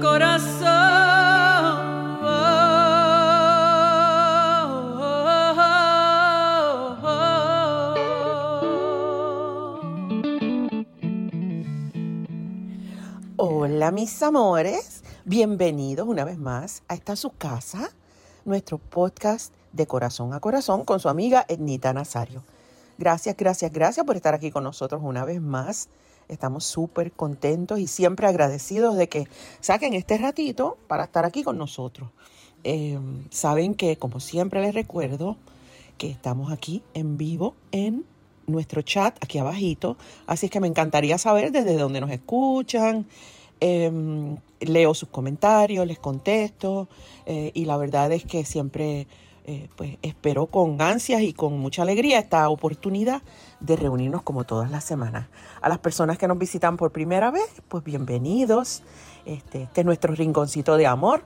corazón. 0.00 0.66
Hola 13.38 13.90
mis 13.92 14.22
amores, 14.22 15.04
bienvenidos 15.24 16.08
una 16.08 16.24
vez 16.24 16.38
más 16.38 16.82
a 16.88 16.94
esta 16.94 17.14
su 17.14 17.30
casa, 17.30 17.90
nuestro 18.44 18.78
podcast 18.78 19.52
de 19.72 19.86
corazón 19.86 20.32
a 20.32 20.40
corazón 20.40 20.84
con 20.84 21.00
su 21.00 21.08
amiga 21.08 21.44
Ednita 21.48 21.92
Nazario. 21.92 22.42
Gracias, 22.98 23.36
gracias, 23.36 23.72
gracias 23.72 24.06
por 24.06 24.16
estar 24.16 24.34
aquí 24.34 24.50
con 24.50 24.64
nosotros 24.64 25.02
una 25.04 25.24
vez 25.24 25.40
más. 25.40 25.88
Estamos 26.28 26.64
súper 26.64 27.12
contentos 27.12 27.78
y 27.78 27.86
siempre 27.86 28.26
agradecidos 28.26 28.96
de 28.96 29.08
que 29.08 29.28
saquen 29.60 29.94
este 29.94 30.18
ratito 30.18 30.76
para 30.88 31.04
estar 31.04 31.24
aquí 31.24 31.42
con 31.42 31.58
nosotros. 31.58 32.10
Eh, 32.64 32.98
saben 33.30 33.74
que, 33.74 33.96
como 33.96 34.18
siempre 34.20 34.60
les 34.60 34.74
recuerdo, 34.74 35.36
que 35.98 36.10
estamos 36.10 36.52
aquí 36.52 36.82
en 36.94 37.16
vivo 37.16 37.54
en 37.70 38.04
nuestro 38.46 38.82
chat 38.82 39.16
aquí 39.22 39.38
abajito. 39.38 39.96
Así 40.26 40.46
es 40.46 40.52
que 40.52 40.60
me 40.60 40.66
encantaría 40.66 41.18
saber 41.18 41.52
desde 41.52 41.76
dónde 41.76 42.00
nos 42.00 42.10
escuchan. 42.10 43.06
Em, 43.60 44.36
leo 44.60 44.94
sus 44.94 45.08
comentarios, 45.08 45.86
les 45.86 45.98
contesto 45.98 46.88
eh, 47.24 47.52
y 47.54 47.64
la 47.64 47.76
verdad 47.76 48.12
es 48.12 48.24
que 48.24 48.44
siempre 48.44 49.06
eh, 49.48 49.68
pues 49.76 49.96
espero 50.02 50.46
con 50.48 50.82
ansias 50.82 51.22
y 51.22 51.32
con 51.32 51.56
mucha 51.60 51.82
alegría 51.82 52.18
esta 52.18 52.48
oportunidad 52.48 53.22
de 53.60 53.76
reunirnos 53.76 54.22
como 54.22 54.42
todas 54.42 54.72
las 54.72 54.82
semanas. 54.82 55.28
A 55.60 55.68
las 55.68 55.78
personas 55.78 56.18
que 56.18 56.26
nos 56.26 56.36
visitan 56.36 56.76
por 56.76 56.90
primera 56.90 57.30
vez, 57.30 57.62
pues 57.68 57.84
bienvenidos. 57.84 58.82
Este, 59.24 59.62
este 59.62 59.82
es 59.82 59.84
nuestro 59.86 60.16
rinconcito 60.16 60.76
de 60.76 60.88
amor 60.88 61.22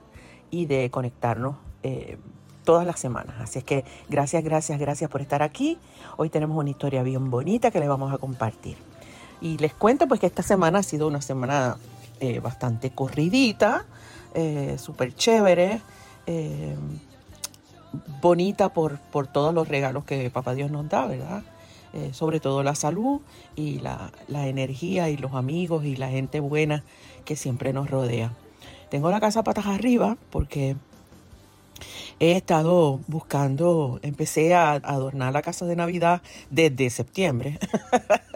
y 0.51 0.67
de 0.67 0.91
conectarnos 0.91 1.55
eh, 1.81 2.19
todas 2.63 2.85
las 2.85 2.99
semanas. 2.99 3.37
Así 3.39 3.57
es 3.57 3.65
que 3.65 3.85
gracias, 4.07 4.43
gracias, 4.43 4.79
gracias 4.79 5.09
por 5.09 5.21
estar 5.21 5.41
aquí. 5.41 5.79
Hoy 6.15 6.29
tenemos 6.29 6.55
una 6.55 6.69
historia 6.69 7.01
bien 7.01 7.31
bonita 7.31 7.71
que 7.71 7.79
les 7.79 7.89
vamos 7.89 8.13
a 8.13 8.19
compartir. 8.19 8.77
Y 9.41 9.57
les 9.57 9.73
cuento 9.73 10.07
pues 10.07 10.19
que 10.19 10.27
esta 10.27 10.43
semana 10.43 10.77
ha 10.77 10.83
sido 10.83 11.07
una 11.07 11.23
semana 11.23 11.77
eh, 12.19 12.39
bastante 12.39 12.91
corridita, 12.91 13.87
súper 14.77 15.15
chévere 15.15 15.81
bonita 18.21 18.69
por, 18.69 18.99
por 18.99 19.27
todos 19.27 19.53
los 19.53 19.67
regalos 19.67 20.05
que 20.05 20.29
Papá 20.29 20.53
Dios 20.53 20.71
nos 20.71 20.87
da, 20.89 21.05
¿verdad? 21.05 21.43
Eh, 21.93 22.11
sobre 22.13 22.39
todo 22.39 22.63
la 22.63 22.73
salud 22.75 23.19
y 23.55 23.79
la, 23.79 24.11
la, 24.27 24.47
energía 24.47 25.09
y 25.09 25.17
los 25.17 25.33
amigos 25.33 25.83
y 25.83 25.97
la 25.97 26.09
gente 26.09 26.39
buena 26.39 26.83
que 27.25 27.35
siempre 27.35 27.73
nos 27.73 27.89
rodea. 27.89 28.31
Tengo 28.89 29.11
la 29.11 29.19
casa 29.19 29.43
patas 29.43 29.65
arriba 29.65 30.17
porque 30.29 30.77
he 32.21 32.31
estado 32.33 32.99
buscando, 33.07 33.99
empecé 34.03 34.53
a 34.53 34.73
adornar 34.73 35.33
la 35.33 35.41
casa 35.41 35.65
de 35.65 35.75
Navidad 35.75 36.21
desde 36.49 36.89
septiembre, 36.89 37.59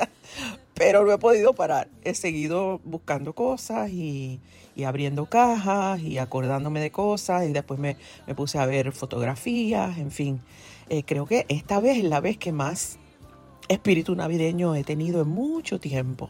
pero 0.74 1.06
no 1.06 1.14
he 1.14 1.18
podido 1.18 1.54
parar. 1.54 1.88
He 2.04 2.14
seguido 2.14 2.82
buscando 2.84 3.34
cosas 3.34 3.90
y, 3.90 4.42
y 4.76 4.84
abriendo 4.84 5.26
cajas 5.28 6.02
y 6.02 6.18
acordándome 6.18 6.80
de 6.80 6.92
cosas 6.92 7.48
y 7.48 7.54
después 7.54 7.80
me, 7.80 7.96
puse 8.36 8.60
a 8.60 8.66
ver 8.66 8.92
fotografías, 8.92 9.98
en 9.98 10.12
fin. 10.12 10.42
Eh, 10.90 11.04
creo 11.04 11.26
que 11.26 11.46
esta 11.50 11.80
vez 11.80 11.98
es 11.98 12.04
la 12.04 12.20
vez 12.20 12.38
que 12.38 12.52
más 12.52 13.00
espíritu 13.68 14.16
navideño 14.16 14.76
he 14.76 14.84
tenido 14.84 15.22
en 15.22 15.30
mucho 15.30 15.80
tiempo. 15.80 16.30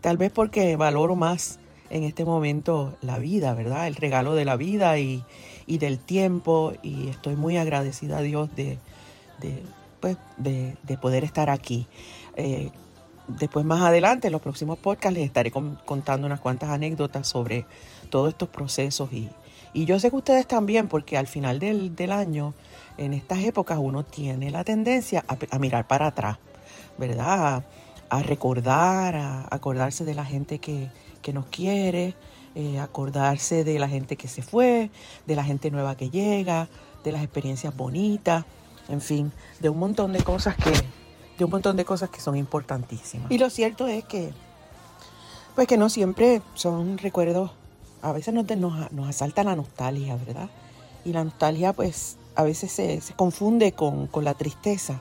Tal 0.00 0.16
vez 0.16 0.30
porque 0.32 0.76
valoro 0.76 1.16
más 1.16 1.58
en 1.90 2.04
este 2.04 2.24
momento 2.24 2.96
la 3.00 3.18
vida, 3.18 3.54
¿verdad? 3.54 3.86
El 3.86 3.94
regalo 3.94 4.34
de 4.34 4.44
la 4.44 4.56
vida 4.56 4.98
y, 4.98 5.24
del 5.66 5.98
tiempo 5.98 6.72
y 6.82 7.08
estoy 7.08 7.36
muy 7.36 7.56
agradecida 7.56 8.18
a 8.18 8.22
Dios 8.22 8.54
de, 8.54 8.78
de, 9.40 9.62
pues, 10.00 10.16
de, 10.36 10.98
poder 11.00 11.24
estar 11.24 11.48
aquí. 11.50 11.86
Eh, 12.36 12.70
después 13.28 13.64
más 13.64 13.82
adelante, 13.82 14.28
en 14.28 14.32
los 14.32 14.42
próximos 14.42 14.78
podcasts, 14.78 15.16
les 15.16 15.26
estaré 15.26 15.50
contando 15.50 16.26
unas 16.26 16.40
cuantas 16.40 16.70
anécdotas 16.70 17.26
sobre 17.26 17.66
todos 18.10 18.30
estos 18.30 18.48
procesos 18.48 19.12
y, 19.12 19.30
yo 19.74 19.98
sé 19.98 20.10
que 20.10 20.16
ustedes 20.16 20.46
también, 20.46 20.86
porque 20.86 21.16
al 21.18 21.26
final 21.26 21.58
del, 21.58 22.12
año, 22.12 22.54
en 22.96 23.12
estas 23.12 23.40
épocas, 23.40 23.76
uno 23.80 24.04
tiene 24.04 24.52
la 24.52 24.62
tendencia 24.62 25.24
a, 25.26 25.58
mirar 25.58 25.88
para 25.88 26.06
atrás, 26.06 26.38
¿verdad? 26.96 27.64
A, 28.08 28.22
recordar, 28.22 29.16
a 29.16 29.48
acordarse 29.50 30.04
de 30.04 30.14
la 30.14 30.24
gente 30.24 30.60
que, 30.60 30.90
nos 31.32 31.46
quiere, 31.46 32.14
eh, 32.54 32.78
acordarse 32.78 33.64
de 33.64 33.80
la 33.80 33.88
gente 33.88 34.14
que 34.16 34.28
se 34.28 34.42
fue, 34.42 34.90
de 35.26 35.34
la 35.34 35.42
gente 35.42 35.72
nueva 35.72 35.96
que 35.96 36.08
llega, 36.08 36.68
de 37.02 37.10
las 37.10 37.24
experiencias 37.24 37.76
bonitas, 37.76 38.44
en 38.88 39.00
fin, 39.00 39.32
de 39.58 39.70
un 39.70 39.78
montón 39.80 40.12
de 40.12 40.22
cosas 40.22 40.54
que, 40.54 40.72
de 41.38 41.44
un 41.44 41.50
montón 41.50 41.76
de 41.76 41.84
cosas 41.84 42.10
que 42.10 42.20
son 42.20 42.36
importantísimas. 42.36 43.30
Y 43.30 43.38
lo 43.38 43.50
cierto 43.50 43.86
es 43.86 44.04
que, 44.04 44.32
pues 45.54 45.66
que 45.66 45.76
no 45.76 45.88
siempre 45.88 46.42
son 46.54 46.98
recuerdos, 46.98 47.50
a 48.02 48.12
veces 48.12 48.34
nos, 48.34 48.46
nos, 48.92 49.08
asalta 49.08 49.44
la 49.44 49.56
nostalgia, 49.56 50.16
¿verdad? 50.16 50.48
Y 51.04 51.12
la 51.12 51.24
nostalgia, 51.24 51.72
pues, 51.72 52.16
a 52.34 52.42
veces 52.42 52.70
se, 52.70 53.00
confunde 53.16 53.72
con, 53.72 54.08
la 54.22 54.34
tristeza, 54.34 55.00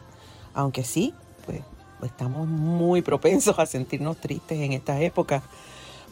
aunque 0.53 0.83
sí, 0.83 1.13
pues, 1.45 1.61
estamos 2.03 2.47
muy 2.47 3.01
propensos 3.01 3.59
a 3.59 3.65
sentirnos 3.65 4.17
tristes 4.17 4.59
en 4.59 4.73
estas 4.73 5.01
épocas, 5.01 5.43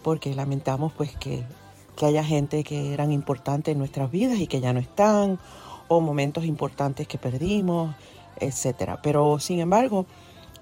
porque 0.04 0.36
lamentamos, 0.36 0.92
pues, 0.94 1.16
que, 1.16 1.44
que 1.96 2.06
haya 2.06 2.24
gente 2.24 2.64
que 2.64 2.94
eran 2.94 3.12
importantes 3.12 3.72
en 3.72 3.80
nuestras 3.80 4.12
vidas 4.12 4.40
y 4.40 4.48
que 4.48 4.60
ya 4.60 4.74
no 4.74 4.80
están, 4.80 5.40
o 5.88 6.02
momentos 6.02 6.46
importantes 6.46 7.08
que 7.08 7.18
perdimos, 7.18 7.96
etcétera. 8.40 9.02
Pero 9.02 9.40
sin 9.40 9.60
embargo, 9.60 10.06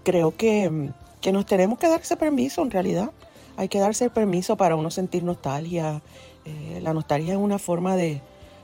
creo 0.03 0.35
que, 0.35 0.91
nos 1.31 1.45
tenemos 1.45 1.79
que 1.79 1.87
dar 1.87 2.01
ese 2.01 2.17
permiso 2.17 2.61
en 2.61 2.71
realidad. 2.71 3.11
Hay 3.57 3.67
que 3.67 3.79
darse 3.79 4.05
el 4.05 4.11
permiso 4.11 4.55
para 4.55 4.75
uno 4.75 4.89
sentir 4.89 5.23
nostalgia. 5.23 6.01
Eh, 6.45 6.79
la 6.81 6.93
nostalgia 6.93 7.33
es 7.33 7.39
una 7.39 7.59
forma 7.59 7.95
de 7.95 8.21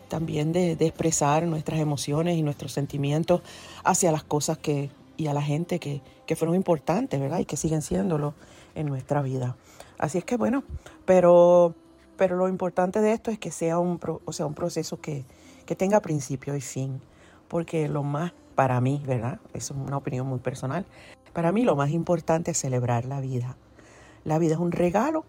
también 0.08 0.52
de, 0.52 0.74
expresar 0.74 1.44
nuestras 1.48 1.80
emociones 1.80 2.38
y 2.38 2.44
nuestros 2.44 2.72
sentimientos 2.72 3.42
hacia 3.84 4.12
las 4.12 4.24
cosas 4.24 4.58
que 4.58 4.90
y 5.18 5.28
a 5.28 5.34
la 5.34 5.42
gente 5.42 5.80
que, 5.80 6.02
fueron 6.36 6.56
importantes, 6.56 7.20
¿verdad? 7.20 7.40
Y 7.40 7.46
que 7.46 7.58
siguen 7.58 7.82
siéndolo 7.82 8.34
en 8.76 8.88
nuestra 8.88 9.22
vida. 9.22 9.56
Así 9.98 10.18
es 10.18 10.26
que 10.26 10.36
bueno, 10.36 10.64
pero, 11.06 11.74
pero 12.18 12.36
lo 12.36 12.50
importante 12.50 13.00
de 13.00 13.14
esto 13.14 13.32
es 13.32 13.40
que 13.40 13.52
sea 13.52 13.80
un, 13.80 14.00
o 14.26 14.34
sea, 14.34 14.46
un 14.46 14.54
proceso 14.54 15.00
que, 15.00 15.24
que 15.66 15.76
tenga 15.76 16.02
principio 16.02 16.56
y 16.56 16.62
fin, 16.62 17.02
porque 17.48 17.88
lo 17.88 18.04
más 18.04 18.34
para 18.56 18.82
mí, 18.82 19.02
¿verdad? 19.06 19.40
Es 19.54 19.70
una 19.72 19.98
opinión 19.98 20.26
muy 20.28 20.40
personal. 20.40 20.86
Para 21.34 21.52
mí 21.52 21.64
lo 21.64 21.76
más 21.76 21.92
importante 21.92 22.52
es 22.52 22.58
celebrar 22.58 23.06
la 23.06 23.20
vida. 23.20 23.58
La 24.24 24.40
vida 24.40 24.54
es 24.54 24.60
un 24.60 24.72
regalo. 24.72 25.26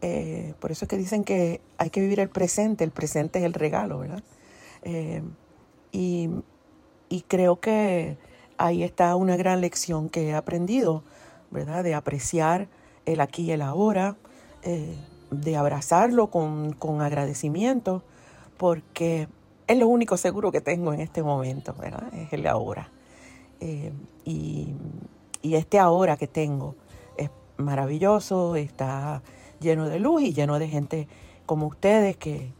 Eh, 0.00 0.54
por 0.60 0.72
eso 0.72 0.84
es 0.84 0.88
que 0.88 0.96
dicen 0.96 1.24
que 1.24 1.60
hay 1.78 1.90
que 1.90 2.00
vivir 2.00 2.20
el 2.20 2.28
presente. 2.28 2.84
El 2.84 2.92
presente 2.92 3.40
es 3.40 3.44
el 3.44 3.52
regalo, 3.52 3.98
¿verdad? 3.98 4.22
Eh, 4.82 5.22
y, 5.90 6.30
creo 7.28 7.60
que 7.60 8.16
ahí 8.58 8.82
está 8.82 9.14
una 9.16 9.36
gran 9.36 9.60
lección 9.60 10.08
que 10.08 10.28
he 10.28 10.34
aprendido, 10.34 11.02
¿verdad? 11.50 11.84
De 11.84 11.94
apreciar 11.94 12.68
el 13.04 13.20
aquí 13.20 13.44
y 13.44 13.50
el 13.52 13.62
ahora, 13.62 14.16
eh, 14.62 14.96
de 15.30 15.56
abrazarlo 15.56 16.28
con, 16.28 16.72
con 16.72 17.00
agradecimiento, 17.00 18.02
porque 18.56 19.28
es 19.66 19.78
lo 19.78 19.88
único 19.88 20.16
seguro 20.16 20.52
que 20.52 20.60
tengo 20.60 20.92
en 20.92 21.00
este 21.00 21.22
momento, 21.22 21.74
¿verdad? 21.78 22.12
Es 22.14 22.32
el 22.32 22.46
ahora. 22.46 22.90
Eh, 23.60 23.92
y, 24.24 24.74
este 25.42 25.78
ahora 25.78 26.16
que 26.16 26.26
tengo 26.26 26.76
es 27.16 27.30
maravilloso, 27.56 28.56
está 28.56 29.22
lleno 29.60 29.88
de 29.88 29.98
luz 29.98 30.22
y 30.22 30.32
lleno 30.32 30.58
de 30.58 30.68
gente 30.68 31.08
como 31.46 31.66
ustedes 31.66 32.16
que, 32.16 32.52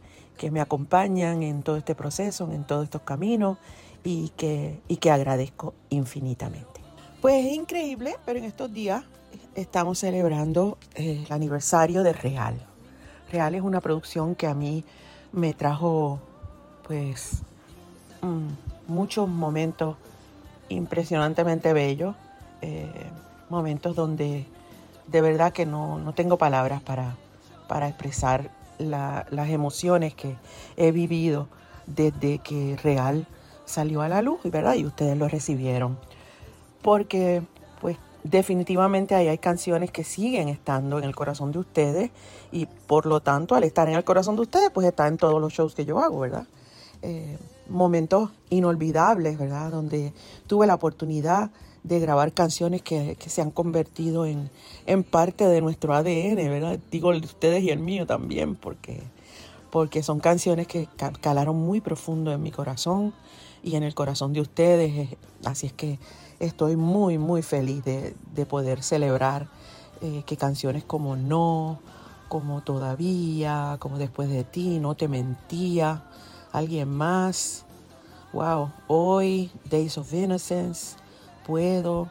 me 0.51 0.59
acompañan 0.59 1.41
en 1.41 1.63
todo 1.63 1.77
este 1.77 1.95
proceso, 1.95 2.51
en 2.51 2.65
todos 2.65 2.83
estos 2.83 3.03
caminos 3.03 3.57
y 4.03 4.33
que, 4.35 4.81
y 4.89 4.97
que 4.97 5.09
agradezco 5.09 5.73
infinitamente. 5.89 6.81
Pues 7.21 7.45
es 7.45 7.53
increíble, 7.53 8.17
pero 8.25 8.39
en 8.39 8.45
estos 8.45 8.73
días 8.73 9.05
estamos 9.55 9.99
celebrando 9.99 10.77
eh, 10.95 11.23
el 11.25 11.31
aniversario 11.31 12.03
de 12.03 12.11
Real. 12.11 12.55
Real 13.31 13.55
es 13.55 13.61
una 13.61 13.79
producción 13.79 14.35
que 14.35 14.47
a 14.47 14.53
mí 14.53 14.83
me 15.31 15.53
trajo 15.53 16.19
pues 16.87 17.41
muchos 18.87 19.27
momentos 19.27 19.95
impresionantemente 20.69 21.73
bellos, 21.73 22.15
eh, 22.61 22.87
momentos 23.49 23.95
donde 23.95 24.45
de 25.07 25.21
verdad 25.21 25.53
que 25.53 25.65
no, 25.65 26.13
tengo 26.15 26.37
palabras 26.37 26.81
para, 26.81 27.15
para 27.67 27.87
expresar 27.87 28.49
las 28.79 29.49
emociones 29.49 30.13
que 30.15 30.35
he 30.77 30.91
vivido 30.91 31.47
desde 31.85 32.39
que 32.39 32.77
Real 32.81 33.27
salió 33.65 34.01
a 34.01 34.09
la 34.09 34.21
luz, 34.21 34.39
¿verdad? 34.43 34.75
Y 34.75 34.85
ustedes 34.85 35.17
lo 35.17 35.27
recibieron. 35.27 35.97
Porque 36.81 37.43
pues 37.81 37.97
definitivamente 38.23 39.15
ahí 39.15 39.27
hay 39.27 39.37
canciones 39.37 39.91
que 39.91 40.03
siguen 40.03 40.49
estando 40.49 40.97
en 40.97 41.03
el 41.03 41.15
corazón 41.15 41.51
de 41.51 41.59
ustedes 41.59 42.11
y 42.51 42.65
por 42.65 43.05
lo 43.05 43.21
tanto 43.21 43.55
al 43.55 43.63
estar 43.63 43.87
en 43.87 43.95
el 43.95 44.03
corazón 44.03 44.35
de 44.35 44.43
ustedes 44.43 44.69
pues 44.71 44.87
está 44.87 45.07
en 45.07 45.17
todos 45.17 45.39
los 45.39 45.53
shows 45.53 45.75
que 45.75 45.85
yo 45.85 45.99
hago, 45.99 46.19
¿verdad? 46.19 46.45
Eh, 47.03 47.37
momentos 47.67 48.29
inolvidables, 48.49 49.37
¿verdad? 49.37 49.71
Donde 49.71 50.13
tuve 50.47 50.67
la 50.67 50.75
oportunidad 50.75 51.51
de 51.83 51.99
grabar 51.99 52.31
canciones 52.31 52.81
que, 52.81 53.17
se 53.19 53.41
han 53.41 53.51
convertido 53.51 54.25
en, 54.25 54.49
parte 55.03 55.45
de 55.45 55.61
nuestro 55.61 55.93
ADN, 55.93 56.35
¿verdad? 56.35 56.79
Digo 56.91 57.11
el 57.11 57.21
de 57.21 57.27
ustedes 57.27 57.63
y 57.63 57.71
el 57.71 57.79
mío 57.79 58.05
también, 58.05 58.55
porque, 58.55 59.01
porque 59.69 60.01
son 60.01 60.19
canciones 60.19 60.67
que 60.67 60.87
calaron 61.19 61.57
muy 61.57 61.81
profundo 61.81 62.31
en 62.31 62.41
mi 62.41 62.51
corazón 62.51 63.13
y 63.63 63.75
en 63.75 63.83
el 63.83 63.93
corazón 63.93 64.31
de 64.33 64.41
ustedes. 64.41 65.17
Así 65.43 65.67
es 65.67 65.73
que 65.73 65.99
estoy 66.39 66.77
muy, 66.77 67.17
muy 67.17 67.41
feliz 67.41 67.83
de, 67.83 68.45
poder 68.45 68.81
celebrar 68.81 69.47
eh, 70.01 70.23
que 70.25 70.37
canciones 70.37 70.83
como 70.83 71.15
No, 71.15 71.79
como 72.29 72.61
Todavía, 72.61 73.77
como 73.79 73.97
Después 73.97 74.29
de 74.29 74.43
ti, 74.43 74.79
No 74.79 74.95
te 74.95 75.07
mentía, 75.07 76.03
Alguien 76.53 76.87
más, 76.87 77.65
wow, 78.31 78.71
hoy, 78.87 79.49
Days 79.69 79.97
of 79.97 80.13
Innocence, 80.13 80.95
Puedo, 81.47 82.09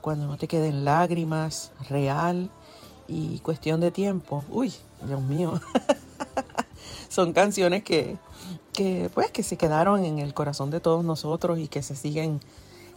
Cuando 0.00 0.26
no 0.26 0.36
te 0.36 0.48
queden 0.48 0.84
lágrimas, 0.84 1.72
Real 1.88 2.50
y 3.06 3.38
Cuestión 3.38 3.80
de 3.80 3.92
tiempo. 3.92 4.44
Uy, 4.50 4.74
Dios 5.06 5.22
mío. 5.22 5.60
Son 7.08 7.32
canciones 7.32 7.84
que, 7.84 8.18
que, 8.72 9.08
pues, 9.14 9.30
que 9.30 9.44
se 9.44 9.56
quedaron 9.56 10.04
en 10.04 10.18
el 10.18 10.34
corazón 10.34 10.70
de 10.70 10.80
todos 10.80 11.04
nosotros 11.04 11.58
y 11.58 11.68
que 11.68 11.82
se 11.82 11.96
siguen 11.96 12.40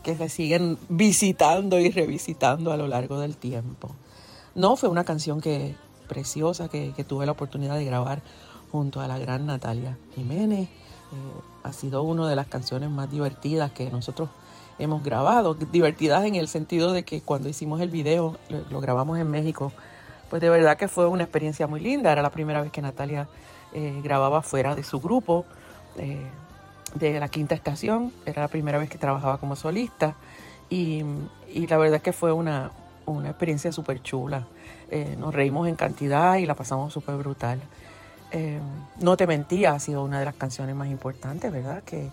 que 0.03 0.15
se 0.15 0.29
siguen 0.29 0.77
visitando 0.87 1.77
y 1.79 1.91
revisitando 1.91 2.71
a 2.71 2.77
lo 2.77 2.87
largo 2.87 3.19
del 3.19 3.37
tiempo. 3.37 3.91
No 4.55 4.75
fue 4.75 4.89
una 4.89 5.03
canción 5.03 5.41
que 5.41 5.75
preciosa 6.09 6.67
que, 6.67 6.91
tuve 7.07 7.25
la 7.25 7.31
oportunidad 7.31 7.75
de 7.75 7.85
grabar 7.85 8.21
junto 8.71 9.01
a 9.01 9.07
la 9.07 9.17
gran 9.17 9.45
Natalia 9.45 9.97
Jiménez. 10.15 10.69
Eh, 10.69 11.41
ha 11.63 11.73
sido 11.73 12.03
una 12.03 12.27
de 12.29 12.35
las 12.35 12.47
canciones 12.47 12.89
más 12.89 13.11
divertidas 13.11 13.71
que 13.71 13.89
nosotros 13.89 14.29
hemos 14.77 15.03
grabado. 15.03 15.53
Divertidas 15.55 16.25
en 16.25 16.35
el 16.35 16.47
sentido 16.47 16.93
de 16.93 17.03
que 17.03 17.21
cuando 17.21 17.49
hicimos 17.49 17.81
el 17.81 17.89
video, 17.89 18.37
lo, 18.69 18.79
grabamos 18.79 19.19
en 19.19 19.29
México, 19.29 19.71
pues 20.29 20.41
de 20.41 20.49
verdad 20.49 20.77
que 20.77 20.87
fue 20.87 21.07
una 21.07 21.23
experiencia 21.23 21.67
muy 21.67 21.79
linda. 21.79 22.11
Era 22.11 22.21
la 22.21 22.29
primera 22.29 22.61
vez 22.61 22.71
que 22.71 22.81
Natalia 22.81 23.27
eh, 23.73 23.99
grababa 24.03 24.41
fuera 24.41 24.75
de 24.75 24.83
su 24.83 24.99
grupo. 24.99 25.45
Eh, 25.97 26.27
de 26.95 27.19
la 27.19 27.27
quinta 27.27 27.53
estación, 27.53 28.11
era 28.25 28.41
la 28.41 28.47
primera 28.47 28.79
vez 28.79 28.89
que 28.89 28.97
trabajaba 28.97 29.37
como 29.37 29.55
solista 29.55 30.15
y, 30.71 31.03
la 31.67 31.77
verdad 31.77 32.01
que 32.01 32.13
fue 32.13 32.31
una, 32.31 32.71
experiencia 33.25 33.71
súper 33.71 34.01
chula. 34.01 34.47
Nos 35.19 35.35
reímos 35.35 35.67
en 35.67 35.75
cantidad 35.75 36.37
y 36.37 36.47
la 36.47 36.55
pasamos 36.55 36.91
súper 36.91 37.15
brutal. 37.15 37.61
Eh, 38.31 38.59
no 38.99 39.17
te 39.17 39.25
mentía, 39.25 39.73
ha 39.73 39.79
sido 39.79 40.03
una 40.03 40.19
de 40.19 40.25
las 40.25 40.35
canciones 40.35 40.75
más 40.75 40.89
importantes, 40.89 41.51
¿verdad? 41.51 41.83
Que, 41.83 42.09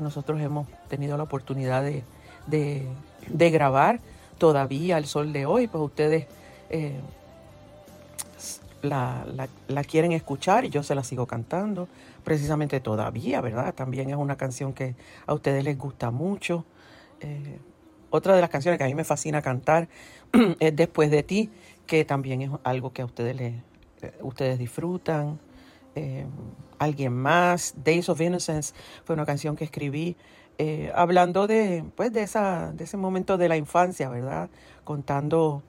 nosotros 0.00 0.40
hemos 0.40 0.68
tenido 0.88 1.18
la 1.18 1.24
oportunidad 1.24 1.84
de, 1.84 2.86
grabar 3.28 4.00
todavía 4.38 4.96
al 4.96 5.04
sol 5.04 5.34
de 5.34 5.44
hoy, 5.44 5.66
pues 5.66 5.84
ustedes 5.84 6.26
eh, 6.70 6.98
la, 8.80 9.26
la, 9.68 9.84
quieren 9.84 10.12
escuchar 10.12 10.64
y 10.64 10.70
yo 10.70 10.82
se 10.82 10.94
la 10.94 11.04
sigo 11.04 11.26
cantando 11.26 11.88
precisamente 12.24 12.80
todavía, 12.80 13.42
¿verdad? 13.42 13.74
También 13.74 14.08
es 14.08 14.16
una 14.16 14.36
canción 14.36 14.72
que 14.72 14.94
a 15.26 15.34
ustedes 15.34 15.62
les 15.62 15.76
gusta 15.76 16.10
mucho. 16.10 16.64
Eh, 17.20 17.58
otra 18.10 18.34
de 18.34 18.40
las 18.40 18.50
canciones 18.50 18.78
que 18.78 18.84
a 18.84 18.86
mí 18.86 18.94
me 18.94 19.04
fascina 19.04 19.42
cantar 19.42 19.88
es 20.60 20.74
Después 20.74 21.10
de 21.10 21.22
ti, 21.22 21.50
que 21.86 22.04
también 22.04 22.42
es 22.42 22.50
algo 22.64 22.92
que 22.92 23.02
a 23.02 23.04
ustedes, 23.04 23.36
les, 23.36 23.54
ustedes 24.20 24.58
disfrutan. 24.58 25.40
Eh, 25.94 26.26
alguien 26.78 27.12
más, 27.12 27.74
Days 27.76 28.08
of 28.08 28.20
Innocence, 28.20 28.74
fue 29.04 29.14
una 29.14 29.26
canción 29.26 29.56
que 29.56 29.64
escribí 29.64 30.16
hablando 30.94 31.48
de, 31.48 31.84
pues, 31.96 32.12
de, 32.12 32.22
esa, 32.22 32.70
de 32.72 32.84
ese 32.84 32.96
momento 32.96 33.36
de 33.36 33.48
la 33.48 33.56
infancia, 33.56 34.08
¿verdad? 34.08 34.48
Contando 34.84 35.64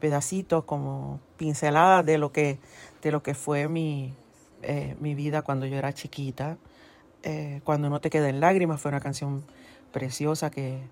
pedacitos 0.00 0.64
como 0.64 1.20
pinceladas 1.36 2.06
de 2.06 2.16
lo 2.16 2.32
que, 2.32 2.58
de 3.02 3.12
lo 3.12 3.22
que 3.22 3.34
fue 3.34 3.68
mi, 3.68 4.14
eh, 4.62 4.96
mi 5.00 5.14
vida 5.14 5.42
cuando 5.42 5.66
yo 5.66 5.76
era 5.76 5.92
chiquita. 5.92 6.56
Eh, 7.24 7.60
cuando 7.64 7.90
no 7.90 8.00
te 8.00 8.10
queden 8.10 8.40
lágrimas 8.40 8.80
fue 8.80 8.90
una 8.90 9.00
canción 9.00 9.44
preciosa 9.92 10.50
que, 10.50 10.82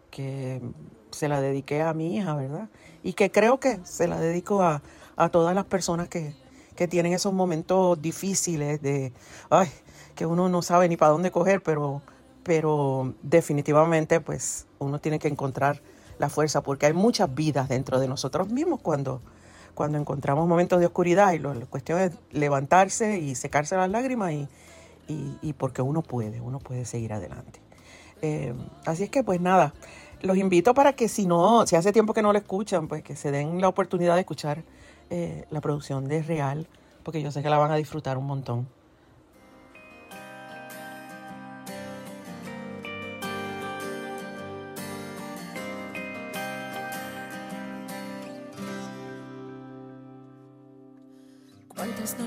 se 1.11 1.29
la 1.29 1.41
dediqué 1.41 1.83
a 1.83 1.93
mi 1.93 2.17
hija, 2.17 2.35
¿verdad? 2.37 2.69
Y 3.03 3.15
que 3.15 3.33
creo 3.33 3.59
que 3.59 3.81
se 3.85 4.07
la 4.07 4.21
dedico 4.21 4.63
a, 4.63 4.83
todas 5.33 5.55
las 5.55 5.67
personas 5.67 6.09
que, 6.09 6.35
tienen 6.89 7.13
esos 7.13 7.33
momentos 7.33 8.01
difíciles 8.01 8.81
de, 8.83 9.13
ay, 9.49 9.69
que 10.15 10.27
uno 10.27 10.49
no 10.49 10.63
sabe 10.63 10.89
ni 10.89 10.97
para 10.97 11.13
dónde 11.13 11.31
coger, 11.31 11.63
pero, 11.63 12.03
pero 12.43 13.15
definitivamente 13.23 14.21
pues 14.21 14.67
uno 14.79 14.99
tiene 14.99 15.19
que 15.19 15.29
encontrar 15.29 15.83
la 16.19 16.29
fuerza 16.29 16.63
porque 16.63 16.87
hay 16.87 16.93
muchas 16.93 17.35
vidas 17.35 17.69
dentro 17.69 17.99
de 17.99 18.07
nosotros 18.07 18.51
mismos 18.51 18.81
cuando, 18.81 19.23
cuando 19.75 19.99
encontramos 19.99 20.47
momentos 20.47 20.79
de 20.81 20.87
oscuridad 20.87 21.33
y 21.33 21.39
la 21.39 21.55
cuestión 21.67 21.99
es 21.99 22.13
levantarse 22.31 23.19
y 23.19 23.35
secarse 23.35 23.77
las 23.77 23.89
lágrimas 23.89 24.33
y, 24.33 24.49
y, 25.09 25.53
porque 25.55 25.83
uno 25.83 26.03
puede, 26.03 26.41
uno 26.41 26.59
puede 26.59 26.85
seguir 26.85 27.13
adelante. 27.13 27.61
Eh, 28.23 28.55
así 28.85 29.05
es 29.05 29.11
que 29.11 29.25
pues 29.25 29.41
nada, 29.41 29.73
los 30.23 30.37
invito 30.37 30.75
para 30.75 30.93
que 30.93 31.09
si 31.09 31.27
no, 31.27 31.67
si 31.67 31.77
hace 31.77 31.93
tiempo 31.93 32.13
que 32.13 32.23
no 32.23 32.33
lo 32.33 32.39
escuchan, 32.39 32.87
pues 32.87 33.03
que 33.03 33.17
se 33.17 33.31
den 33.31 33.61
la 33.61 33.69
oportunidad 33.69 34.15
de 34.15 34.21
escuchar 34.21 34.63
eh, 35.11 35.45
la 35.51 35.61
producción 35.61 36.07
de 36.09 36.23
Real, 36.23 36.67
porque 37.03 37.23
yo 37.23 37.31
sé 37.31 37.43
que 37.43 37.51
la 37.51 37.59
van 37.59 37.71
a 37.71 37.77
disfrutar 37.77 38.17
un 38.19 38.27
montón. 38.27 38.69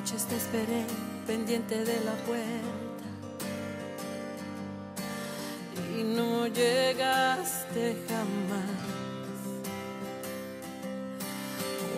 noches 0.03 0.25
te 0.25 0.35
esperé 0.35 0.83
pendiente 1.25 1.85
de 1.85 1.99
la 2.03 2.13
puerta 2.25 3.07
y 5.97 6.03
no 6.03 6.47
llegaste 6.47 7.95
jamás. 8.09 8.92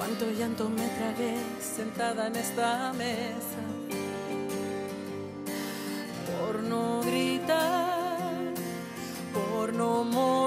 Cuánto 0.05 0.29
llanto 0.29 0.69
me 0.69 0.87
tragué 0.87 1.35
sentada 1.59 2.27
en 2.27 2.35
esta 2.35 2.93
mesa 2.93 3.63
por 6.27 6.61
no 6.61 7.01
gritar, 7.01 8.53
por 9.33 9.73
no 9.73 10.03
morir. 10.03 10.44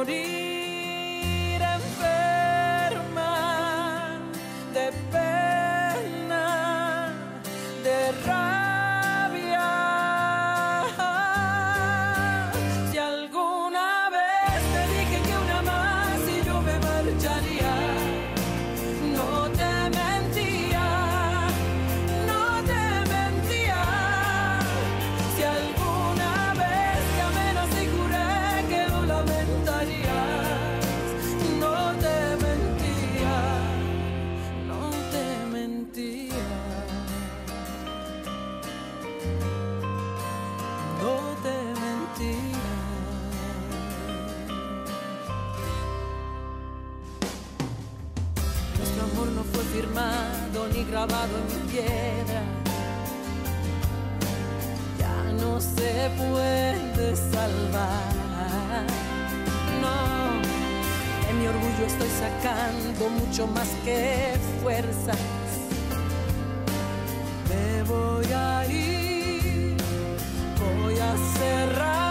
Grabado 50.99 51.37
en 51.39 51.67
piedra. 51.69 52.43
Ya 54.99 55.33
no 55.41 55.61
se 55.61 56.11
puede 56.17 57.17
salvar. 57.17 58.85
No, 59.81 60.41
en 61.31 61.39
mi 61.39 61.47
orgullo 61.47 61.87
estoy 61.87 62.09
sacando 62.09 63.09
mucho 63.11 63.47
más 63.47 63.69
que 63.85 64.35
fuerzas. 64.63 65.19
Me 67.49 67.83
voy 67.85 68.27
a 68.33 68.67
ir, 68.67 69.77
voy 70.59 70.99
a 70.99 71.17
cerrar. 71.39 72.08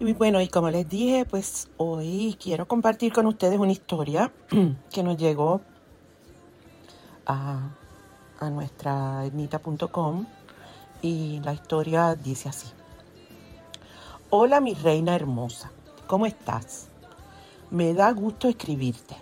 Y 0.00 0.12
bueno, 0.12 0.40
y 0.40 0.48
como 0.48 0.70
les 0.70 0.88
dije, 0.88 1.24
pues 1.24 1.68
hoy 1.76 2.36
quiero 2.40 2.68
compartir 2.68 3.12
con 3.12 3.26
ustedes 3.26 3.58
una 3.58 3.72
historia 3.72 4.32
que 4.92 5.02
nos 5.02 5.16
llegó 5.16 5.60
a, 7.26 7.70
a 8.38 8.50
nuestra 8.50 9.24
etnita.com 9.26 10.26
y 11.02 11.40
la 11.40 11.52
historia 11.52 12.14
dice 12.14 12.48
así. 12.48 12.68
Hola 14.30 14.60
mi 14.60 14.74
reina 14.74 15.14
hermosa, 15.14 15.70
¿cómo 16.06 16.26
estás? 16.26 16.88
Me 17.70 17.92
da 17.92 18.12
gusto 18.12 18.48
escribirte. 18.48 19.16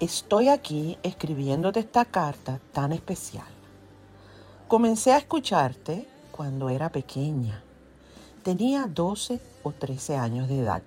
Estoy 0.00 0.48
aquí 0.48 0.96
escribiéndote 1.02 1.80
esta 1.80 2.04
carta 2.04 2.60
tan 2.72 2.92
especial. 2.92 3.46
Comencé 4.66 5.12
a 5.12 5.18
escucharte 5.18 6.08
cuando 6.38 6.68
era 6.68 6.92
pequeña. 6.92 7.64
Tenía 8.44 8.86
12 8.86 9.40
o 9.64 9.72
13 9.72 10.18
años 10.18 10.46
de 10.46 10.60
edad. 10.60 10.84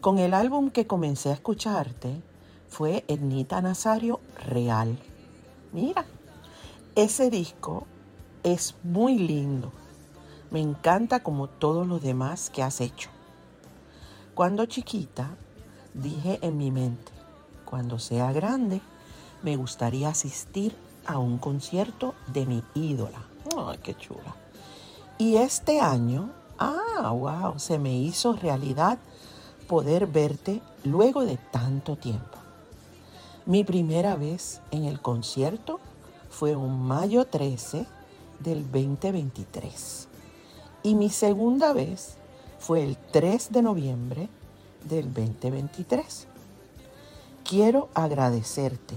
Con 0.00 0.20
el 0.20 0.34
álbum 0.34 0.70
que 0.70 0.86
comencé 0.86 1.30
a 1.30 1.32
escucharte 1.32 2.22
fue 2.68 3.04
Ernita 3.08 3.60
Nazario 3.60 4.20
Real. 4.36 4.96
Mira, 5.72 6.04
ese 6.94 7.28
disco 7.28 7.88
es 8.44 8.76
muy 8.84 9.18
lindo. 9.18 9.72
Me 10.52 10.60
encanta 10.60 11.24
como 11.24 11.48
todos 11.48 11.84
los 11.84 12.00
demás 12.00 12.50
que 12.50 12.62
has 12.62 12.80
hecho. 12.80 13.10
Cuando 14.36 14.64
chiquita, 14.66 15.34
dije 15.92 16.38
en 16.42 16.56
mi 16.56 16.70
mente, 16.70 17.10
cuando 17.64 17.98
sea 17.98 18.32
grande, 18.32 18.80
me 19.42 19.56
gustaría 19.56 20.08
asistir 20.08 20.76
a 21.04 21.18
un 21.18 21.38
concierto 21.38 22.14
de 22.32 22.46
mi 22.46 22.62
ídola. 22.74 23.29
Ay, 23.56 23.78
qué 23.82 23.96
chula. 23.96 24.36
Y 25.18 25.36
este 25.36 25.80
año, 25.80 26.30
ah, 26.58 27.10
wow, 27.12 27.58
se 27.58 27.78
me 27.78 27.94
hizo 27.96 28.32
realidad 28.34 28.98
poder 29.66 30.06
verte 30.06 30.60
luego 30.84 31.24
de 31.24 31.36
tanto 31.36 31.96
tiempo. 31.96 32.38
Mi 33.46 33.64
primera 33.64 34.16
vez 34.16 34.60
en 34.70 34.84
el 34.84 35.00
concierto 35.00 35.80
fue 36.28 36.56
un 36.56 36.82
mayo 36.82 37.26
13 37.26 37.86
del 38.38 38.64
2023. 38.70 40.08
Y 40.82 40.94
mi 40.94 41.10
segunda 41.10 41.72
vez 41.72 42.16
fue 42.58 42.82
el 42.82 42.96
3 42.96 43.52
de 43.52 43.62
noviembre 43.62 44.28
del 44.88 45.12
2023. 45.12 46.26
Quiero 47.44 47.88
agradecerte 47.94 48.94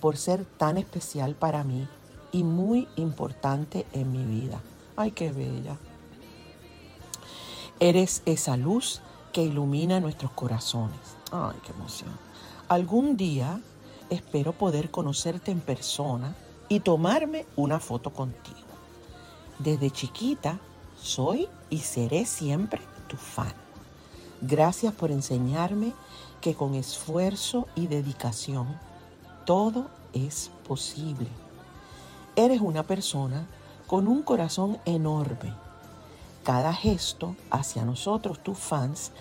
por 0.00 0.16
ser 0.16 0.44
tan 0.44 0.78
especial 0.78 1.34
para 1.34 1.62
mí 1.64 1.86
y 2.32 2.44
muy 2.44 2.88
importante 2.96 3.86
en 3.92 4.12
mi 4.12 4.24
vida. 4.24 4.60
Ay, 4.96 5.12
qué 5.12 5.32
bella. 5.32 5.76
Eres 7.78 8.22
esa 8.26 8.56
luz 8.56 9.00
que 9.32 9.42
ilumina 9.42 10.00
nuestros 10.00 10.32
corazones. 10.32 10.98
Ay, 11.32 11.56
qué 11.64 11.72
emoción. 11.72 12.10
Algún 12.68 13.16
día 13.16 13.60
espero 14.10 14.52
poder 14.52 14.90
conocerte 14.90 15.50
en 15.50 15.60
persona 15.60 16.34
y 16.68 16.80
tomarme 16.80 17.46
una 17.56 17.80
foto 17.80 18.12
contigo. 18.12 18.58
Desde 19.58 19.90
chiquita 19.90 20.58
soy 21.00 21.48
y 21.68 21.78
seré 21.78 22.26
siempre 22.26 22.80
tu 23.08 23.16
fan. 23.16 23.52
Gracias 24.40 24.94
por 24.94 25.10
enseñarme 25.10 25.92
que 26.40 26.54
con 26.54 26.74
esfuerzo 26.74 27.66
y 27.74 27.86
dedicación 27.86 28.78
todo 29.44 29.88
es 30.12 30.50
posible. 30.66 31.28
Eres 32.40 32.62
una 32.62 32.84
persona 32.84 33.46
con 33.86 34.08
un 34.08 34.22
corazón 34.22 34.78
enorme. 34.86 35.52
Cada 36.42 36.72
gesto 36.72 37.36
hacia 37.50 37.84
nosotros, 37.84 38.42
tus 38.42 38.56
fans, 38.56 39.12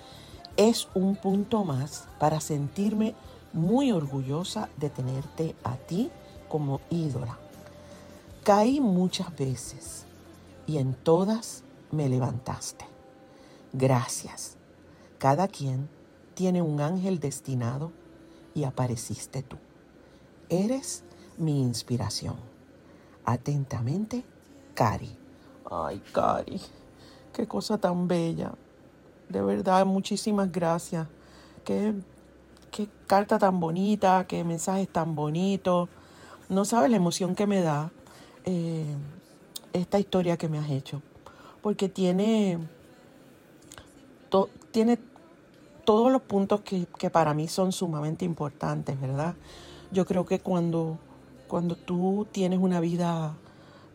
es 0.55 0.87
un 0.93 1.17
punto 1.17 1.65
más 1.65 2.07
para 2.17 2.39
sentirme 2.39 3.15
muy 3.51 3.91
orgullosa 3.91 4.69
de 4.77 4.89
tenerte 4.89 5.53
a 5.65 5.75
ti 5.75 6.09
como 6.47 6.79
ídola. 6.89 7.37
Caí 8.45 8.79
muchas 8.79 9.35
veces 9.35 10.05
y 10.65 10.77
en 10.77 10.93
todas 10.93 11.65
me 11.91 12.07
levantaste. 12.07 12.85
Gracias. 13.73 14.55
Cada 15.17 15.49
quien 15.49 15.89
tiene 16.35 16.61
un 16.61 16.79
ángel 16.79 17.19
destinado 17.19 17.91
y 18.55 18.63
apareciste 18.63 19.43
tú. 19.43 19.57
Eres 20.47 21.03
mi 21.37 21.61
inspiración. 21.61 22.48
Atentamente, 23.29 24.23
Cari. 24.73 25.15
Ay, 25.69 26.01
Cari, 26.11 26.59
qué 27.31 27.47
cosa 27.47 27.77
tan 27.77 28.07
bella. 28.07 28.53
De 29.29 29.39
verdad, 29.43 29.85
muchísimas 29.85 30.51
gracias. 30.51 31.07
Qué, 31.63 31.93
qué 32.71 32.89
carta 33.05 33.37
tan 33.37 33.59
bonita, 33.59 34.25
qué 34.27 34.43
mensajes 34.43 34.89
tan 34.89 35.13
bonitos. 35.13 35.89
No 36.49 36.65
sabes 36.65 36.89
la 36.89 36.97
emoción 36.97 37.35
que 37.35 37.45
me 37.45 37.61
da 37.61 37.91
eh, 38.45 38.95
esta 39.73 39.99
historia 39.99 40.35
que 40.35 40.49
me 40.49 40.57
has 40.57 40.71
hecho. 40.71 41.03
Porque 41.61 41.87
tiene, 41.87 42.57
tiene 44.71 44.97
todos 45.85 46.11
los 46.11 46.23
puntos 46.23 46.61
que, 46.61 46.87
que 46.97 47.11
para 47.11 47.35
mí 47.35 47.47
son 47.47 47.73
sumamente 47.73 48.25
importantes, 48.25 48.99
¿verdad? 48.99 49.35
Yo 49.91 50.07
creo 50.07 50.25
que 50.25 50.39
cuando 50.39 50.97
cuando 51.49 51.75
tú 51.75 52.27
tienes 52.31 52.59
una 52.59 52.79
vida 52.79 53.35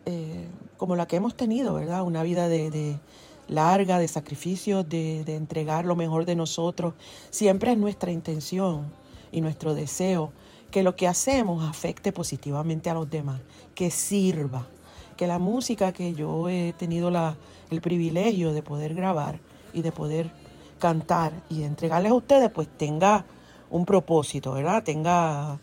eh, 0.05 0.47
como 0.77 0.95
la 0.95 1.07
que 1.07 1.15
hemos 1.15 1.35
tenido, 1.35 1.73
¿verdad? 1.73 2.03
Una 2.03 2.21
vida 2.21 2.47
de, 2.49 2.99
larga, 3.47 3.97
de 3.97 4.07
sacrificios, 4.07 4.87
de, 4.87 5.21
entregar 5.35 5.85
lo 5.85 5.95
mejor 5.95 6.25
de 6.25 6.35
nosotros. 6.35 6.93
Siempre 7.31 7.71
es 7.71 7.77
nuestra 7.77 8.11
intención 8.11 8.91
y 9.31 9.41
nuestro 9.41 9.73
deseo 9.73 10.31
que 10.69 10.83
lo 10.83 10.95
que 10.95 11.07
hacemos 11.07 11.63
afecte 11.63 12.11
positivamente 12.11 12.89
a 12.89 12.93
los 12.93 13.09
demás, 13.09 13.39
que 13.73 13.89
sirva, 13.89 14.67
que 15.15 15.25
la 15.25 15.39
música 15.39 15.93
que 15.93 16.13
yo 16.13 16.49
he 16.49 16.73
tenido 16.73 17.09
la, 17.09 17.37
el 17.71 17.79
privilegio 17.79 18.51
de 18.51 18.61
poder 18.61 18.93
grabar 18.93 19.39
y 19.73 19.81
de 19.81 19.93
poder 19.93 20.29
cantar 20.77 21.31
y 21.49 21.63
entregarles 21.63 22.11
a 22.11 22.15
ustedes, 22.15 22.51
pues 22.51 22.67
tenga 22.77 23.25
un 23.69 23.85
propósito, 23.85 24.51
¿verdad? 24.51 24.83
Tenga 24.83 25.57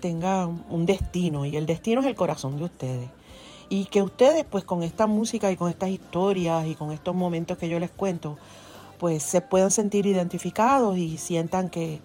tenga 0.00 0.46
un 0.46 0.86
destino 0.86 1.44
y 1.44 1.56
el 1.56 1.66
destino 1.66 2.00
es 2.00 2.06
el 2.06 2.14
corazón 2.14 2.56
de 2.56 2.64
ustedes. 2.64 3.08
Y 3.68 3.86
que 3.86 4.02
ustedes 4.02 4.44
pues 4.44 4.64
con 4.64 4.82
esta 4.82 5.06
música 5.06 5.50
y 5.50 5.56
con 5.56 5.68
estas 5.68 5.90
historias 5.90 6.66
y 6.66 6.74
con 6.74 6.92
estos 6.92 7.14
momentos 7.14 7.58
que 7.58 7.68
yo 7.68 7.80
les 7.80 7.90
cuento, 7.90 8.38
pues 8.98 9.22
se 9.22 9.40
puedan 9.40 9.70
sentir 9.70 10.06
identificados 10.06 10.96
y 10.96 11.18
sientan 11.18 11.68
que, 11.68 12.00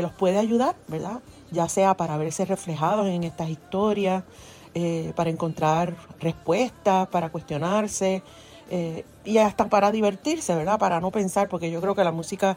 los 0.00 0.12
puede 0.12 0.38
ayudar, 0.38 0.74
¿verdad? 0.88 1.20
Ya 1.50 1.68
sea 1.68 1.94
para 1.94 2.16
verse 2.16 2.46
reflejados 2.46 3.06
en 3.08 3.24
estas 3.24 3.50
historias, 3.50 4.24
eh, 4.72 5.12
para 5.16 5.28
encontrar 5.28 5.94
respuestas, 6.18 7.08
para 7.08 7.28
cuestionarse 7.28 8.22
eh, 8.70 9.04
y 9.26 9.36
hasta 9.36 9.68
para 9.68 9.92
divertirse, 9.92 10.54
¿verdad? 10.54 10.78
Para 10.78 10.98
no 11.02 11.10
pensar, 11.10 11.50
porque 11.50 11.70
yo 11.70 11.82
creo 11.82 11.94
que 11.94 12.04
la 12.04 12.10
música, 12.10 12.56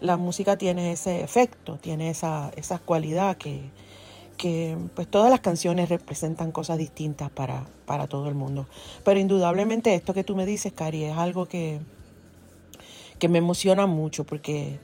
la 0.00 0.16
música 0.16 0.56
tiene 0.56 0.92
ese 0.92 1.24
efecto, 1.24 1.76
tiene 1.76 2.08
esa, 2.08 2.52
esa 2.54 2.78
cualidad 2.78 3.36
que, 3.36 3.68
que 4.36 4.76
pues 4.94 5.08
todas 5.08 5.30
las 5.30 5.40
canciones 5.40 5.88
representan 5.88 6.52
cosas 6.52 6.78
distintas 6.78 7.30
para, 7.30 7.66
para 7.86 8.06
todo 8.06 8.28
el 8.28 8.34
mundo. 8.34 8.66
Pero 9.04 9.18
indudablemente 9.20 9.94
esto 9.94 10.14
que 10.14 10.24
tú 10.24 10.36
me 10.36 10.46
dices, 10.46 10.72
Cari, 10.72 11.04
es 11.04 11.16
algo 11.16 11.46
que, 11.46 11.80
que 13.18 13.28
me 13.28 13.38
emociona 13.38 13.86
mucho 13.86 14.24
porque 14.24 14.78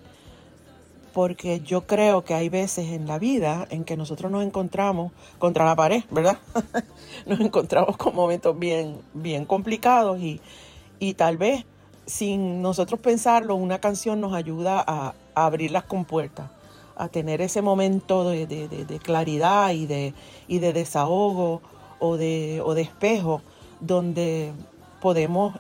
porque 1.13 1.61
yo 1.61 1.87
creo 1.87 2.25
que 2.25 2.33
hay 2.33 2.49
veces 2.49 2.89
en 2.89 3.07
la 3.07 3.19
vida 3.19 3.67
en 3.69 3.85
que 3.85 3.99
nosotros 3.99 4.33
nos 4.33 4.43
encontramos 4.45 5.13
contra 5.39 5.67
la 5.67 5.77
pared, 5.77 6.03
¿verdad? 6.11 6.39
nos 7.27 7.39
encontramos 7.39 7.99
con 7.99 8.15
momentos 8.15 8.59
bien, 8.59 8.97
bien 9.13 9.45
complicados 9.45 10.19
y, 10.21 10.41
y 10.99 11.13
tal 11.13 11.37
vez 11.37 11.67
sin 12.07 12.63
nosotros 12.63 13.01
pensarlo, 13.01 13.55
una 13.55 13.81
canción 13.81 14.21
nos 14.21 14.35
ayuda 14.35 14.83
a, 14.87 15.15
abrir 15.35 15.71
las 15.71 15.85
compuertas, 15.85 16.51
a 16.97 17.09
tener 17.09 17.41
ese 17.41 17.63
momento 17.63 18.29
de, 18.29 18.47
de, 18.47 18.99
claridad 18.99 19.73
y 19.73 19.87
de, 19.87 20.15
y 20.49 20.59
de 20.59 20.73
desahogo 20.73 21.63
o 21.99 22.17
de, 22.17 22.63
o 22.65 22.75
espejo 22.75 23.43
donde 23.81 24.53
podemos 25.01 25.55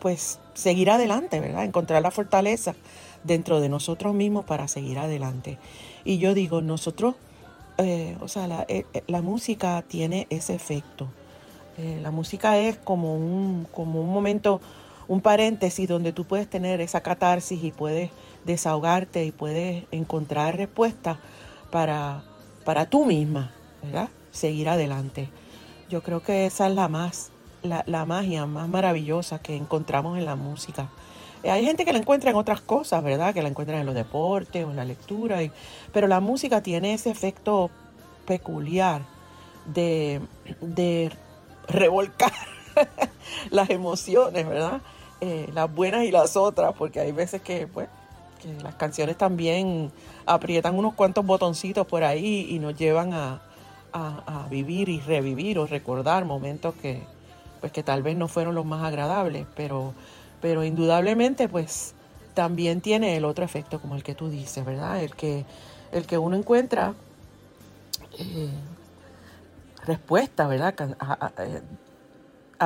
pues 0.00 0.38
seguir 0.54 0.90
adelante, 0.90 1.40
¿verdad? 1.40 1.64
Encontrar 1.64 2.02
la 2.02 2.10
fortaleza 2.10 2.74
dentro 3.24 3.60
de 3.60 3.68
nosotros 3.68 4.14
mismos 4.14 4.44
para 4.44 4.68
seguir 4.68 4.98
adelante. 4.98 5.58
Y 6.04 6.18
yo 6.18 6.34
digo, 6.34 6.60
nosotros, 6.60 7.14
eh, 7.78 8.16
o 8.20 8.28
sea, 8.28 8.46
la, 8.46 8.64
eh, 8.68 8.84
eh, 8.92 9.02
la, 9.06 9.22
música 9.22 9.84
tiene 9.86 10.26
ese 10.30 10.54
efecto. 10.54 11.08
la 12.02 12.10
música 12.10 12.58
es 12.58 12.76
como 12.76 13.14
un, 13.14 13.66
como 13.72 14.00
un 14.00 14.12
momento, 14.12 14.60
un 15.08 15.22
paréntesis 15.22 15.88
donde 15.88 16.12
tú 16.12 16.24
puedes 16.24 16.48
tener 16.48 16.80
esa 16.80 17.00
catarsis 17.00 17.64
y 17.64 17.72
puedes 17.72 18.10
desahogarte 18.44 19.24
y 19.24 19.32
puedes 19.32 19.84
encontrar 19.90 20.56
respuestas 20.56 21.18
para, 21.70 22.22
para 22.64 22.86
tú 22.86 23.04
misma, 23.06 23.52
¿verdad? 23.82 24.10
Seguir 24.30 24.68
adelante. 24.68 25.30
Yo 25.88 26.02
creo 26.02 26.22
que 26.22 26.46
esa 26.46 26.68
es 26.68 26.74
la 26.74 26.88
más, 26.88 27.30
la, 27.62 27.82
la 27.86 28.04
magia 28.04 28.46
más 28.46 28.68
maravillosa 28.68 29.40
que 29.40 29.56
encontramos 29.56 30.18
en 30.18 30.26
la 30.26 30.36
música. 30.36 30.90
Eh, 31.42 31.50
hay 31.50 31.64
gente 31.64 31.86
que 31.86 31.92
la 31.92 31.98
encuentra 31.98 32.30
en 32.30 32.36
otras 32.36 32.60
cosas, 32.60 33.02
¿verdad? 33.02 33.32
Que 33.32 33.42
la 33.42 33.48
encuentra 33.48 33.80
en 33.80 33.86
los 33.86 33.94
deportes 33.94 34.64
o 34.64 34.70
en 34.70 34.76
la 34.76 34.84
lectura, 34.84 35.38
pero 35.92 36.06
la 36.06 36.20
música 36.20 36.62
tiene 36.62 36.94
ese 36.94 37.10
efecto 37.10 37.70
peculiar 38.26 39.02
de, 39.64 40.20
de 40.60 41.10
revolcar 41.66 42.32
las 43.50 43.70
emociones, 43.70 44.46
¿verdad? 44.46 44.82
Eh, 45.20 45.50
las 45.52 45.72
buenas 45.72 46.04
y 46.04 46.10
las 46.10 46.36
otras, 46.36 46.74
porque 46.76 47.00
hay 47.00 47.12
veces 47.12 47.42
que, 47.42 47.66
pues, 47.66 47.88
las 48.62 48.76
canciones 48.76 49.18
también 49.18 49.90
aprietan 50.26 50.78
unos 50.78 50.94
cuantos 50.94 51.26
botoncitos 51.26 51.86
por 51.86 52.04
ahí 52.04 52.46
y 52.50 52.60
nos 52.60 52.76
llevan 52.76 53.12
a, 53.12 53.42
a, 53.92 54.46
vivir 54.48 54.88
y 54.88 55.00
revivir 55.00 55.58
o 55.58 55.66
recordar 55.66 56.24
momentos 56.24 56.74
que, 56.76 57.02
pues, 57.60 57.72
que 57.72 57.82
tal 57.82 58.02
vez 58.02 58.16
no 58.16 58.28
fueron 58.28 58.54
los 58.54 58.64
más 58.64 58.84
agradables, 58.84 59.46
pero 59.56 59.92
pero 60.40 60.64
indudablemente 60.64 61.48
pues 61.48 61.94
también 62.34 62.80
tiene 62.80 63.16
el 63.16 63.24
otro 63.24 63.44
efecto 63.44 63.80
como 63.80 63.96
el 63.96 64.02
que 64.02 64.14
tú 64.14 64.28
dices, 64.28 64.64
¿verdad? 64.64 65.02
El 65.02 65.14
que, 65.14 65.44
el 65.92 66.06
que 66.06 66.18
uno 66.18 66.36
encuentra 66.36 66.94
eh, 68.18 68.50
respuesta, 69.84 70.46
¿verdad? 70.46 70.74
Eh, 71.38 71.62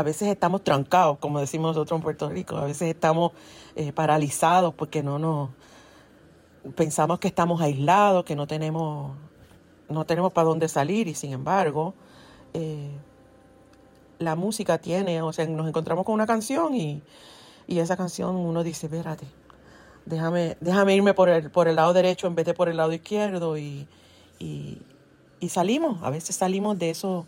veces 0.02 0.28
estamos 0.28 0.64
trancados, 0.64 1.18
como 1.18 1.38
decimos 1.40 1.76
nosotros 1.76 1.98
en 1.98 2.02
Puerto 2.02 2.30
Rico, 2.30 2.56
a 2.56 2.64
veces 2.64 2.88
estamos 2.88 3.32
eh, 3.76 3.92
paralizados 3.92 4.72
porque 4.72 5.02
no 5.02 5.18
nos 5.18 5.50
pensamos 6.74 7.18
que 7.18 7.28
estamos 7.28 7.60
aislados, 7.60 8.24
que 8.24 8.36
no 8.36 8.46
tenemos 8.46 9.14
no 9.90 10.06
tenemos 10.06 10.32
para 10.32 10.48
dónde 10.48 10.68
salir 10.68 11.08
y 11.08 11.14
sin 11.14 11.32
embargo 11.32 11.94
la 14.18 14.36
música 14.36 14.78
tiene, 14.78 15.20
o 15.20 15.32
sea, 15.32 15.46
nos 15.46 15.68
encontramos 15.68 16.06
con 16.06 16.14
una 16.14 16.26
canción 16.26 16.74
y 16.74 17.02
y 17.66 17.78
esa 17.78 17.96
canción 17.96 18.36
uno 18.36 18.62
dice, 18.64 18.86
espérate, 18.86 19.26
déjame, 20.04 20.56
déjame 20.60 20.94
irme 20.94 21.14
por 21.14 21.28
el, 21.28 21.50
por 21.50 21.68
el 21.68 21.76
lado 21.76 21.92
derecho 21.92 22.26
en 22.26 22.34
vez 22.34 22.46
de 22.46 22.54
por 22.54 22.68
el 22.68 22.76
lado 22.76 22.92
izquierdo 22.92 23.56
y, 23.56 23.88
salimos, 25.48 26.02
a 26.02 26.10
veces 26.10 26.36
salimos 26.36 26.78
de 26.78 26.90
esos, 26.90 27.24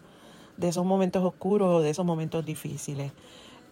de 0.57 0.69
esos 0.69 0.85
momentos 0.85 1.25
oscuros, 1.25 1.83
de 1.83 1.91
esos 1.91 2.05
momentos 2.05 2.45
difíciles. 2.45 3.13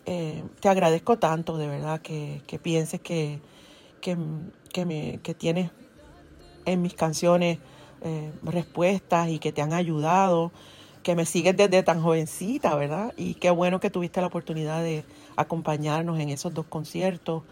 Eh, 0.07 0.43
te 0.61 0.69
agradezco 0.69 1.19
tanto, 1.19 1.57
de 1.57 1.69
verdad, 1.69 2.01
que, 2.01 2.43
pienses 2.63 3.01
que, 3.01 3.41
que, 4.01 4.17
me, 4.85 5.21
que 5.23 5.35
tienes 5.35 5.71
en 6.65 6.83
mis 6.83 6.95
canciones 6.95 7.59
eh, 8.03 8.33
respuestas 8.43 9.29
y 9.29 9.39
que 9.39 9.53
te 9.53 9.63
han 9.63 9.73
ayudado, 9.73 10.51
que 11.03 11.15
me 11.15 11.25
sigues 11.27 11.57
desde 11.57 11.83
tan 11.83 12.03
jovencita, 12.03 12.75
¿verdad? 12.75 13.13
Y 13.17 13.35
qué 13.35 13.51
bueno 13.51 13.81
que 13.81 13.91
tuviste 13.91 14.21
la 14.21 14.27
oportunidad 14.27 14.83
de, 14.83 15.05
acompañarnos 15.37 16.19
en 16.19 16.29
esos 16.29 16.53
dos 16.55 16.67
conciertos. 16.67 17.43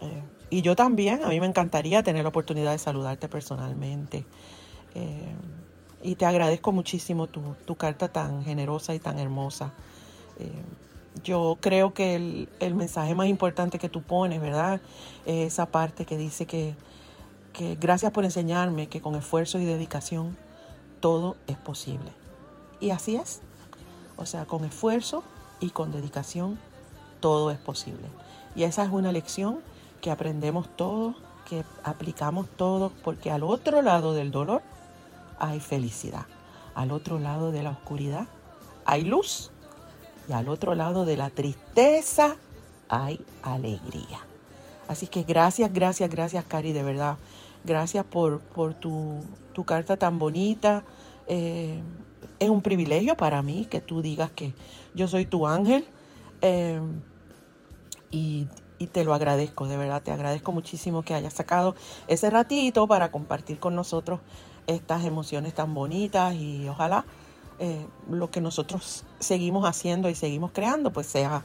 Eh, 0.00 0.22
y 0.50 0.62
yo 0.62 0.76
también, 0.76 1.22
a 1.24 1.28
mí 1.28 1.40
me 1.40 1.46
encantaría 1.46 2.02
tener 2.02 2.22
la 2.22 2.28
oportunidad 2.28 2.72
de 2.72 2.78
saludarte 2.78 3.28
personalmente. 3.28 4.24
Y 6.04 6.16
te 6.16 6.26
agradezco 6.26 6.70
muchísimo 6.70 7.26
tu, 7.28 7.76
carta 7.76 8.08
tan 8.08 8.44
generosa 8.44 8.94
y 8.94 8.98
tan 8.98 9.18
hermosa. 9.18 9.72
Eh, 10.38 10.50
yo 11.24 11.56
creo 11.62 11.94
que 11.94 12.14
el, 12.14 12.48
el, 12.60 12.74
mensaje 12.74 13.14
más 13.14 13.26
importante 13.26 13.78
que 13.78 13.88
tú 13.88 14.02
pones, 14.02 14.38
¿verdad? 14.38 14.82
Es 15.24 15.54
esa 15.54 15.64
parte 15.64 16.04
que 16.04 16.18
dice 16.18 16.44
que, 16.44 16.74
que 17.54 17.76
gracias 17.76 18.12
por 18.12 18.24
enseñarme 18.24 18.88
que 18.88 19.00
con 19.00 19.14
esfuerzo 19.14 19.58
y 19.58 19.64
dedicación 19.64 20.36
todo 21.00 21.36
es 21.46 21.56
posible. 21.56 22.12
Y 22.80 22.90
así 22.90 23.16
es. 23.16 23.40
O 24.16 24.26
sea, 24.26 24.44
con 24.44 24.66
esfuerzo 24.66 25.24
y 25.58 25.70
con 25.70 25.90
dedicación 25.90 26.58
todo 27.20 27.50
es 27.50 27.58
posible. 27.58 28.08
Y 28.54 28.64
esa 28.64 28.84
es 28.84 28.90
una 28.90 29.10
lección 29.10 29.60
que 30.02 30.10
aprendemos 30.10 30.68
todos, 30.76 31.16
que 31.48 31.64
aplicamos 31.82 32.46
todos, 32.58 32.92
porque 33.02 33.30
al 33.30 33.42
otro 33.42 33.80
lado 33.80 34.12
del 34.12 34.30
dolor 34.30 34.60
hay 35.38 35.60
felicidad. 35.60 36.26
Al 36.74 36.90
otro 36.90 37.18
lado 37.18 37.52
de 37.52 37.62
la 37.62 37.70
oscuridad 37.70 38.26
hay 38.84 39.04
luz. 39.04 39.50
Y 40.28 40.32
al 40.32 40.48
otro 40.48 40.74
lado 40.74 41.04
de 41.04 41.16
la 41.16 41.30
tristeza 41.30 42.36
hay 42.88 43.24
alegría. 43.42 44.20
Así 44.88 45.06
que 45.06 45.22
gracias, 45.22 45.72
gracias, 45.72 46.10
gracias, 46.10 46.44
Cari, 46.44 46.72
de 46.72 46.82
verdad. 46.82 47.16
Gracias 47.64 48.04
por, 48.04 48.40
por 48.40 48.74
tu, 48.74 49.22
carta 49.66 49.96
tan 49.96 50.18
bonita. 50.18 50.84
Eh, 51.26 51.80
es 52.38 52.50
un 52.50 52.62
privilegio 52.62 53.16
para 53.16 53.42
mí 53.42 53.66
que 53.70 53.80
tú 53.80 54.02
digas 54.02 54.30
que 54.30 54.54
yo 54.94 55.08
soy 55.08 55.26
tu 55.26 55.46
ángel. 55.46 55.86
Eh, 56.42 56.80
y, 58.10 58.46
te 58.86 59.04
lo 59.04 59.14
agradezco, 59.14 59.66
de 59.66 59.76
verdad, 59.76 60.02
te 60.02 60.10
agradezco 60.10 60.52
muchísimo 60.52 61.02
que 61.02 61.14
hayas 61.14 61.34
sacado 61.34 61.74
ese 62.08 62.30
ratito 62.30 62.86
para 62.86 63.10
compartir 63.10 63.58
con 63.58 63.74
nosotros 63.74 64.20
estas 64.66 65.04
emociones 65.04 65.54
tan 65.54 65.74
bonitas 65.74 66.34
y 66.34 66.68
ojalá 66.68 67.04
eh, 67.58 67.86
lo 68.10 68.30
que 68.30 68.40
nosotros 68.40 69.04
seguimos 69.20 69.66
haciendo 69.66 70.08
y 70.08 70.14
seguimos 70.14 70.50
creando 70.52 70.92
pues 70.92 71.06
sea 71.06 71.44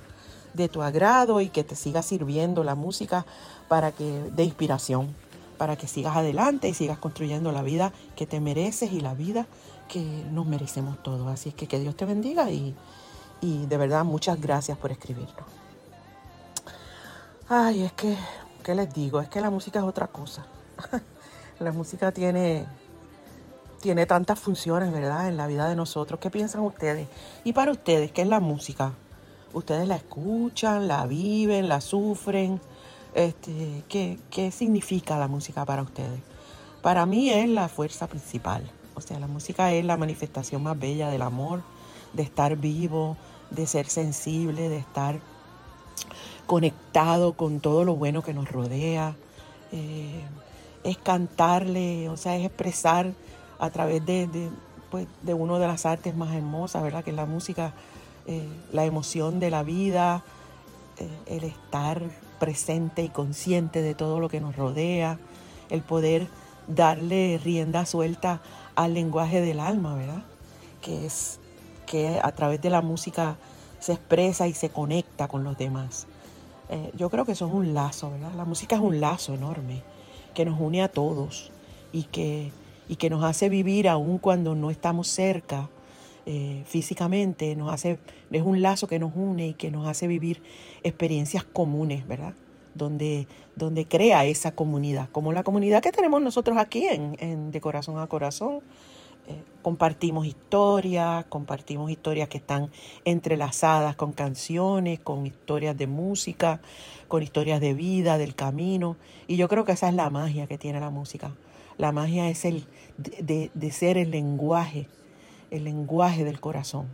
de 0.54 0.68
tu 0.68 0.82
agrado 0.82 1.42
y 1.42 1.50
que 1.50 1.64
te 1.64 1.76
siga 1.76 2.02
sirviendo 2.02 2.64
la 2.64 2.76
música 2.76 3.26
para 3.68 3.92
que 3.92 4.06
de 4.06 4.44
inspiración 4.44 5.14
para 5.60 5.76
que 5.76 5.88
sigas 5.88 6.16
adelante 6.16 6.70
y 6.70 6.74
sigas 6.74 6.98
construyendo 6.98 7.52
la 7.52 7.62
vida 7.62 7.92
que 8.16 8.26
te 8.26 8.40
mereces 8.40 8.94
y 8.94 9.02
la 9.02 9.14
vida 9.14 9.46
que 9.90 10.02
nos 10.32 10.48
merecemos 10.48 11.04
todos. 11.04 11.28
Así 11.28 11.50
es 11.50 11.56
que 11.56 11.68
que 11.68 11.80
Dios 11.80 11.96
te 11.98 12.06
bendiga 12.06 12.50
y, 12.50 12.74
y 13.42 13.66
de 13.66 13.78
verdad 13.78 14.06
muchas 14.06 14.40
gracias 14.40 14.78
por 14.78 14.92
escribirlo. 14.92 15.59
Ay, 17.52 17.82
es 17.82 17.94
que, 17.94 18.16
¿qué 18.64 18.76
les 18.76 18.94
digo? 18.94 19.20
Es 19.20 19.28
que 19.28 19.42
la 19.42 19.50
música 19.50 19.80
es 19.80 19.86
otra 19.86 20.06
cosa. 20.06 20.46
la 21.60 21.72
música 21.72 22.12
tiene, 22.12 22.68
tiene 23.82 24.06
tantas 24.06 24.38
funciones, 24.38 24.92
¿verdad? 24.92 25.28
En 25.30 25.36
la 25.36 25.48
vida 25.48 25.68
de 25.68 25.76
nosotros. 25.76 26.20
¿Qué 26.20 26.30
piensan 26.30 26.62
ustedes? 26.62 27.08
Y 27.44 27.54
para 27.54 27.72
ustedes, 27.72 28.12
¿qué 28.12 28.22
es 28.22 28.28
la 28.28 28.40
música? 28.40 28.94
¿Ustedes 29.52 29.88
la 29.88 29.96
escuchan, 29.96 30.88
la 30.88 31.08
viven, 31.08 31.68
la 31.70 31.82
sufren? 31.82 32.62
Este, 33.16 33.84
¿qué, 33.90 34.20
¿Qué 34.30 34.52
significa 34.52 35.18
la 35.18 35.28
música 35.28 35.66
para 35.66 35.82
ustedes? 35.82 36.22
Para 36.84 37.08
mí 37.08 37.32
es 37.32 37.50
la 37.50 37.68
fuerza 37.68 38.06
principal. 38.06 38.70
O 38.94 39.02
sea, 39.02 39.20
la 39.20 39.26
música 39.26 39.72
es 39.72 39.84
la 39.84 39.98
manifestación 39.98 40.62
más 40.62 40.78
bella 40.78 41.10
del 41.10 41.24
amor, 41.24 41.64
de 42.14 42.22
estar 42.22 42.58
vivo, 42.58 43.18
de 43.50 43.66
ser 43.66 43.88
sensible, 43.88 44.70
de 44.70 44.78
estar 44.78 45.20
conectado 46.50 47.34
con 47.34 47.60
todo 47.60 47.86
lo 47.86 47.96
bueno 47.96 48.24
que 48.24 48.34
nos 48.34 48.52
rodea. 48.52 49.16
Eh, 49.72 50.24
es 50.84 50.98
cantarle, 50.98 52.10
o 52.10 52.18
sea, 52.18 52.38
es 52.38 52.44
expresar 52.44 53.14
a 53.60 53.70
través 53.70 54.04
de, 54.04 54.28
pues, 54.90 55.06
de 55.22 55.36
una 55.36 55.60
de 55.60 55.68
las 55.68 55.86
artes 55.86 56.16
más 56.16 56.34
hermosas, 56.34 56.82
¿verdad? 56.82 57.04
Que 57.04 57.12
es 57.12 57.16
la 57.16 57.28
música, 57.28 57.74
eh, 58.26 58.48
la 58.72 58.84
emoción 58.86 59.40
de 59.40 59.52
la 59.52 59.62
vida, 59.62 60.24
eh, 60.98 61.08
el 61.28 61.44
estar 61.44 62.02
presente 62.40 63.04
y 63.04 63.10
consciente 63.10 63.84
de 63.84 63.94
todo 63.94 64.20
lo 64.20 64.28
que 64.28 64.42
nos 64.42 64.56
rodea, 64.56 65.20
el 65.70 65.84
poder 65.84 66.30
darle 66.68 67.40
rienda 67.44 67.86
suelta 67.86 68.42
al 68.74 68.96
lenguaje 68.96 69.42
del 69.42 69.60
alma, 69.60 69.94
¿verdad? 69.94 70.24
Que 70.82 71.06
es 71.06 71.40
que 71.86 72.20
a 72.24 72.32
través 72.32 72.60
de 72.60 72.72
la 72.72 72.82
música 72.82 73.36
se 73.80 73.94
expresa 73.94 74.48
y 74.48 74.56
se 74.56 74.72
conecta 74.72 75.28
con 75.28 75.44
los 75.44 75.56
demás. 75.56 76.08
Eh, 76.70 76.92
yo 76.96 77.10
creo 77.10 77.26
que 77.26 77.32
eso 77.32 77.48
es 77.48 77.54
un 77.54 77.74
lazo, 77.74 78.12
¿verdad? 78.12 78.32
La 78.36 78.46
música 78.46 78.76
es 78.76 78.82
un 78.82 79.00
lazo 79.00 79.34
enorme 79.34 79.82
que 80.34 80.46
nos 80.46 80.60
une 80.60 80.84
a 80.84 80.88
todos 80.88 81.52
y 81.92 82.04
que, 82.04 82.52
y 82.88 82.96
que 82.96 83.10
nos 83.10 83.24
hace 83.24 83.50
vivir 83.50 83.90
aun 83.90 84.20
cuando 84.20 84.56
no 84.56 84.70
estamos 84.70 85.08
cerca 85.08 85.70
eh, 86.26 86.64
físicamente, 86.68 87.56
nos 87.56 87.74
hace, 87.74 87.98
es 88.30 88.44
un 88.44 88.62
lazo 88.62 88.88
que 88.88 89.00
nos 89.00 89.14
une 89.16 89.48
y 89.48 89.54
que 89.56 89.72
nos 89.72 89.88
hace 89.88 90.06
vivir 90.06 90.44
experiencias 90.84 91.44
comunes, 91.44 92.08
¿verdad? 92.08 92.36
Donde, 92.76 93.28
donde 93.56 93.86
crea 93.88 94.26
esa 94.26 94.52
comunidad, 94.52 95.10
como 95.12 95.34
la 95.34 95.44
comunidad 95.44 95.82
que 95.82 95.92
tenemos 95.92 96.22
nosotros 96.22 96.58
aquí 96.60 96.86
en, 96.86 97.18
en 97.20 97.52
De 97.52 97.60
Corazón 97.60 97.98
a 97.98 98.06
Corazón, 98.06 98.62
eh, 99.30 99.44
compartimos 99.62 100.26
historias, 100.26 101.26
compartimos 101.26 101.92
historias 101.92 102.28
que 102.30 102.40
están 102.40 102.72
entrelazadas 103.06 103.96
con 103.96 104.12
canciones, 104.12 105.00
con 105.00 105.28
historias 105.28 105.78
de 105.78 105.86
música, 105.86 106.62
con 107.08 107.22
historias 107.22 107.62
de 107.62 107.76
vida, 107.76 108.18
del 108.18 108.34
camino. 108.34 108.98
Y 109.28 109.38
yo 109.38 109.48
creo 109.48 109.66
que 109.66 109.74
esa 109.74 109.88
es 109.88 109.94
la 109.94 110.10
magia 110.10 110.48
que 110.48 110.58
tiene 110.58 110.80
la 110.80 110.90
música. 110.90 111.36
La 111.78 111.92
magia 111.92 112.30
es 112.30 112.44
el 112.44 112.66
de, 112.98 113.52
de 113.54 113.72
ser 113.72 113.98
el 113.98 114.12
lenguaje, 114.12 114.88
el 115.52 115.64
lenguaje 115.64 116.24
del 116.24 116.40
corazón. 116.40 116.88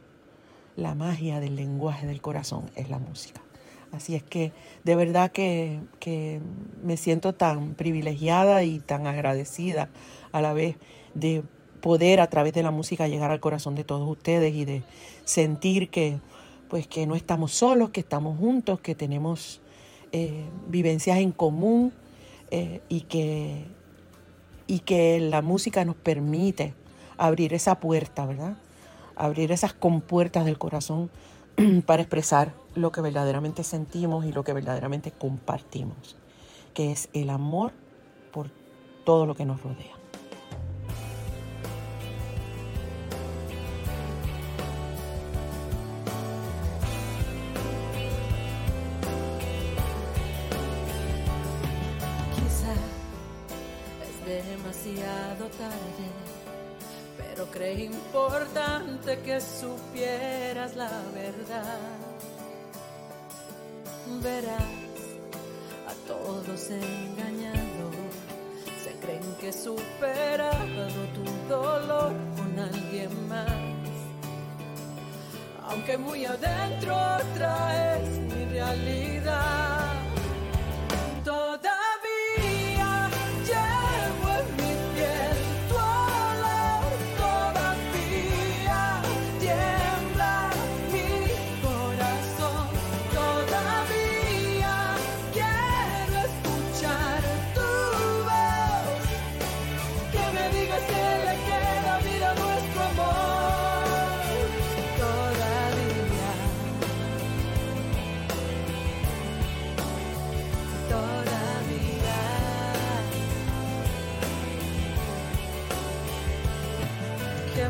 La 0.76 0.93
magia 0.93 1.39
del 1.39 1.56
lenguaje 1.56 2.06
del 2.06 2.21
corazón 2.21 2.69
es 2.76 2.89
la 2.89 3.00
música. 3.00 3.41
Así 3.93 4.13
es 4.13 4.24
que 4.24 4.52
de 4.84 4.95
verdad 4.95 5.32
que, 5.32 5.80
que, 6.00 6.41
me 6.84 6.98
siento 6.98 7.34
tan 7.34 7.76
privilegiada 7.76 8.63
y 8.63 8.80
tan 8.80 9.08
agradecida 9.08 9.89
a 10.34 10.41
la 10.41 10.52
vez 10.52 10.76
de 11.13 11.43
poder 11.86 12.19
a 12.19 12.26
través 12.32 12.52
de 12.54 12.63
la 12.63 12.71
música 12.71 13.08
llegar 13.08 13.30
al 13.30 13.39
corazón 13.39 13.76
de 13.76 13.84
todos 13.84 14.10
ustedes 14.10 14.56
y 14.56 14.65
de 14.65 14.82
sentir 15.24 15.91
que 15.91 16.17
pues 16.67 16.88
que 16.88 17.06
no 17.06 17.13
estamos 17.13 17.52
solos, 17.52 17.91
que 17.91 18.00
estamos 18.00 18.39
juntos, 18.39 18.80
que 18.82 18.95
tenemos 18.95 19.62
eh, 20.12 20.45
vivencias 20.67 21.19
en 21.19 21.32
común 21.32 21.93
eh, 22.50 22.82
y, 22.89 23.02
que, 23.02 23.65
y 24.65 24.80
que 24.80 25.19
la 25.19 25.43
música 25.43 25.86
nos 25.86 25.95
permite 25.95 26.74
abrir 27.19 27.54
esa 27.54 27.80
puerta, 27.80 28.26
¿verdad? 28.26 28.58
Abrir 29.15 29.52
esas 29.52 29.74
compuertas 29.74 30.43
del 30.43 30.58
corazón 30.58 31.12
para 31.86 32.02
expresar 32.02 32.56
lo 32.74 32.91
que 32.91 33.02
verdaderamente 33.02 33.63
sentimos 33.63 34.26
y 34.26 34.32
lo 34.32 34.43
que 34.43 34.54
verdaderamente 34.54 35.12
compartimos, 35.12 36.17
que 36.74 36.91
es 36.91 37.10
el 37.13 37.30
amor 37.30 37.74
por 38.32 38.50
todo 39.04 39.28
lo 39.28 39.36
que 39.36 39.45
nos 39.45 39.62
rodea. 39.62 39.94
Tarde, 55.50 56.08
pero 57.17 57.45
creí 57.52 57.84
importante 57.84 59.19
que 59.19 59.39
supieras 59.39 60.76
la 60.76 60.91
verdad. 61.13 61.80
Verás 64.21 64.62
a 65.88 65.93
todos 66.08 66.69
engañados, 66.69 67.95
se 68.84 68.91
creen 69.00 69.36
que 69.39 69.52
superado 69.54 70.88
tu 71.13 71.50
dolor 71.50 72.13
con 72.36 72.60
alguien 72.60 73.28
más. 73.28 73.52
Aunque 75.67 75.98
muy 75.98 76.26
adentro 76.26 76.95
traes 77.36 78.08
mi 78.19 78.45
realidad. 78.45 79.94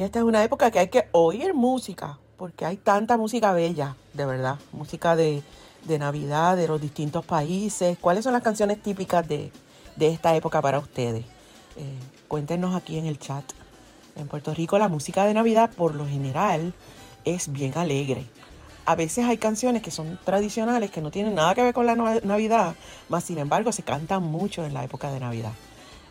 Y 0.00 0.02
esta 0.02 0.20
es 0.20 0.24
una 0.24 0.42
época 0.42 0.70
que 0.70 0.78
hay 0.78 0.88
que 0.88 1.08
oír 1.12 1.52
música, 1.52 2.18
porque 2.38 2.64
hay 2.64 2.78
tanta 2.78 3.18
música 3.18 3.52
bella, 3.52 3.96
de 4.14 4.24
verdad. 4.24 4.58
Música 4.72 5.14
de, 5.14 5.42
Navidad, 5.86 6.56
de 6.56 6.68
los 6.68 6.80
distintos 6.80 7.22
países. 7.26 7.98
¿Cuáles 8.00 8.24
son 8.24 8.32
las 8.32 8.42
canciones 8.42 8.82
típicas 8.82 9.28
de, 9.28 9.52
esta 9.98 10.34
época 10.34 10.62
para 10.62 10.78
ustedes? 10.78 11.26
Eh, 11.76 11.98
cuéntenos 12.28 12.74
aquí 12.74 12.96
en 12.96 13.04
el 13.04 13.18
chat. 13.18 13.44
En 14.16 14.26
Puerto 14.26 14.54
Rico 14.54 14.78
la 14.78 14.88
música 14.88 15.26
de 15.26 15.34
Navidad 15.34 15.70
por 15.76 15.94
lo 15.94 16.06
general 16.06 16.72
es 17.26 17.52
bien 17.52 17.76
alegre. 17.76 18.24
a 18.86 18.94
veces 18.94 19.26
hay 19.26 19.36
canciones 19.36 19.82
que 19.82 19.90
son 19.90 20.18
tradicionales, 20.24 20.90
que 20.90 21.02
no 21.02 21.10
tienen 21.10 21.34
nada 21.34 21.54
que 21.54 21.62
ver 21.62 21.74
con 21.74 21.84
la 21.84 21.94
Navidad, 21.94 22.74
más 23.10 23.24
sin 23.24 23.36
embargo 23.36 23.70
se 23.70 23.82
cantan 23.82 24.22
mucho 24.22 24.64
en 24.64 24.72
la 24.72 24.82
época 24.82 25.12
de 25.12 25.20
Navidad. 25.20 25.52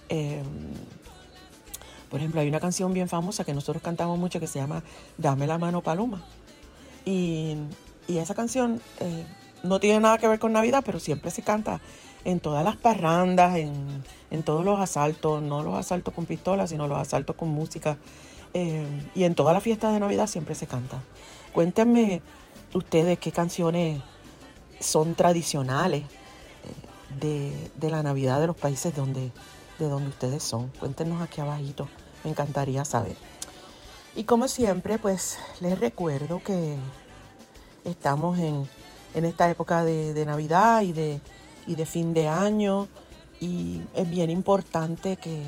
Em, 0.09 0.43
por 2.09 2.19
ejemplo, 2.19 2.41
hay 2.41 2.47
una 2.47 2.59
canción 2.59 2.93
bien 2.93 3.07
famosa 3.07 3.43
que 3.43 3.53
nosotros 3.53 3.81
cantamos 3.83 4.17
mucho 4.17 4.39
que 4.39 4.47
se 4.47 4.59
llama 4.59 4.83
Dame 5.17 5.47
la 5.47 5.57
mano 5.57 5.81
Paloma. 5.81 6.23
Y, 7.05 7.57
esa 8.07 8.33
canción 8.33 8.81
eh, 8.99 9.25
no 9.61 9.79
tiene 9.79 9.99
nada 9.99 10.17
que 10.17 10.27
ver 10.27 10.39
con 10.39 10.51
Navidad, 10.51 10.81
pero 10.83 10.99
siempre 10.99 11.29
se 11.29 11.43
canta 11.43 11.79
en 12.25 12.39
todas 12.39 12.63
las 12.63 12.75
parrandas, 12.75 13.57
en, 13.57 14.43
todos 14.43 14.65
los 14.65 14.79
asaltos, 14.79 15.41
no 15.41 15.63
los 15.63 15.75
asaltos 15.75 16.13
con 16.13 16.25
pistolas, 16.25 16.71
sino 16.71 16.87
los 16.87 16.97
asaltos 16.97 17.35
con 17.35 17.49
música. 17.49 17.97
Eh, 18.53 18.87
y 19.13 19.23
en 19.25 19.35
todas 19.35 19.53
las 19.53 19.61
fiestas 19.61 19.93
de 19.93 19.99
Navidad 19.99 20.27
siempre 20.27 20.55
se 20.55 20.65
canta. 20.65 21.01
Cuéntenme 21.53 22.21
ustedes 22.73 23.19
qué 23.19 23.31
canciones 23.31 24.01
son 24.79 25.15
tradicionales 25.15 26.03
eh, 27.21 27.69
de, 27.79 27.89
la 27.89 28.03
Navidad 28.03 28.39
de 28.39 28.47
los 28.47 28.55
países 28.55 28.95
donde, 28.95 29.31
de 29.79 29.89
donde 29.89 30.09
ustedes 30.09 30.43
son. 30.43 30.67
Cuéntenos 30.79 31.21
aquí 31.21 31.41
abajito, 31.41 31.87
me 32.23 32.29
encantaría 32.29 32.85
saber. 32.85 33.15
Y 34.15 34.25
como 34.25 34.47
siempre, 34.47 34.99
pues 34.99 35.37
les 35.61 35.79
recuerdo 35.79 36.41
que 36.43 36.75
estamos 37.85 38.37
en, 38.37 38.67
esta 39.13 39.49
época 39.49 39.83
de, 39.83 40.25
Navidad 40.25 40.81
y 40.81 40.91
de, 40.91 41.21
y 41.65 41.75
de 41.75 41.85
fin 41.85 42.13
de 42.13 42.27
año 42.27 42.87
y 43.39 43.81
es 43.95 44.09
bien 44.09 44.29
importante 44.29 45.15
que 45.17 45.43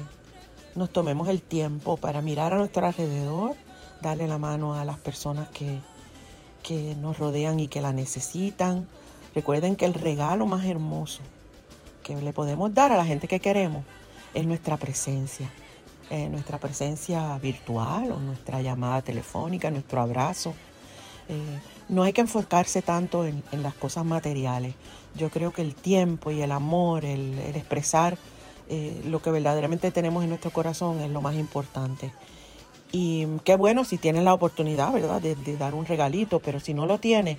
nos 0.76 0.90
tomemos 0.90 1.28
el 1.28 1.42
tiempo 1.42 1.98
para 1.98 2.22
mirar 2.22 2.54
a 2.54 2.58
nuestro 2.58 2.86
alrededor, 2.86 3.56
darle 4.02 4.28
la 4.28 4.38
mano 4.38 4.76
a 4.76 4.86
las 4.86 4.98
personas 4.98 5.50
que, 5.50 5.80
que 6.64 6.96
nos 6.96 7.20
rodean 7.20 7.60
y 7.60 7.68
que 7.68 7.82
la 7.82 7.92
necesitan. 7.92 8.88
Recuerden 9.36 9.76
que 9.76 9.86
el 9.86 9.94
regalo 9.94 10.46
más 10.46 10.66
hermoso 10.66 11.22
que 12.04 12.16
le 12.16 12.34
podemos 12.34 12.74
dar 12.74 12.92
a 12.92 12.98
la 12.98 13.06
gente 13.06 13.28
que 13.28 13.40
queremos 13.40 13.84
es 14.34 14.46
nuestra 14.46 14.78
presencia. 14.78 15.50
Nuestra 16.30 16.58
presencia 16.58 17.38
virtual 17.38 18.12
o 18.12 18.20
nuestra 18.20 18.62
llamada 18.62 19.02
telefónica, 19.02 19.72
nuestro 19.72 20.02
abrazo. 20.02 20.54
Eh, 21.30 21.60
no 21.88 22.04
hay 22.04 22.12
que 22.12 22.22
enfocarse 22.22 22.82
tanto 22.82 23.26
en, 23.26 23.44
las 23.52 23.74
cosas 23.74 24.06
materiales. 24.06 24.76
Yo 25.16 25.30
creo 25.30 25.52
que 25.52 25.62
el 25.62 25.76
tiempo 25.76 26.32
y 26.32 26.42
el 26.42 26.52
amor, 26.52 27.06
el, 27.06 27.40
expresar 27.56 28.18
eh, 28.70 29.02
lo 29.06 29.22
que 29.22 29.32
verdaderamente 29.32 29.92
tenemos 29.92 30.24
en 30.24 30.30
nuestro 30.30 30.52
corazón 30.52 31.00
es 31.00 31.10
lo 31.10 31.22
más 31.22 31.36
importante. 31.36 32.12
Y 32.92 33.26
qué 33.46 33.56
bueno 33.56 33.86
si 33.86 33.98
tienes 33.98 34.24
la 34.24 34.34
oportunidad, 34.34 34.92
¿verdad?, 34.92 35.22
de, 35.22 35.58
dar 35.58 35.74
un 35.74 35.86
regalito, 35.86 36.40
pero 36.40 36.60
si 36.60 36.74
no 36.74 36.86
lo 36.86 36.98
tienes, 36.98 37.38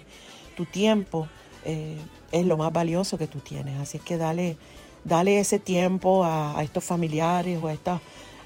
tu 0.56 0.64
tiempo 0.64 1.28
eh, 1.64 1.98
es 2.30 2.46
lo 2.46 2.56
más 2.56 2.72
valioso 2.72 3.18
que 3.18 3.26
tú 3.26 3.40
tienes. 3.40 3.78
Así 3.78 3.98
es 3.98 4.02
que 4.02 4.16
dale, 4.16 4.56
dale 5.04 5.38
ese 5.40 5.58
tiempo 5.58 6.24
a, 6.24 6.62
estos 6.62 6.84
familiares 6.84 7.58
o 7.62 7.68
a 7.68 7.72
estos 7.72 8.00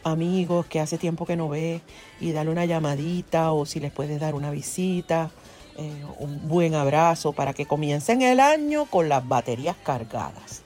amigos 0.05 0.67
que 0.67 0.81
hace 0.81 0.99
tiempo 0.99 1.27
que 1.27 1.37
no 1.37 1.49
ves 1.49 1.83
y 2.21 2.33
dale 2.33 2.51
una 2.51 2.65
llamadita 2.65 3.53
o 3.53 3.67
si 3.67 3.81
les 3.81 3.93
puedes 3.93 4.21
dar 4.21 4.35
una 4.35 4.51
visita, 4.51 5.31
eh, 5.77 6.05
un 6.19 6.49
buen 6.49 6.75
abrazo 6.75 7.33
para 7.33 7.53
que 7.53 7.67
comiencen 7.67 8.23
el 8.23 8.41
año 8.41 8.87
con 8.87 9.09
las 9.09 9.27
baterías 9.27 9.77
cargadas, 9.83 10.63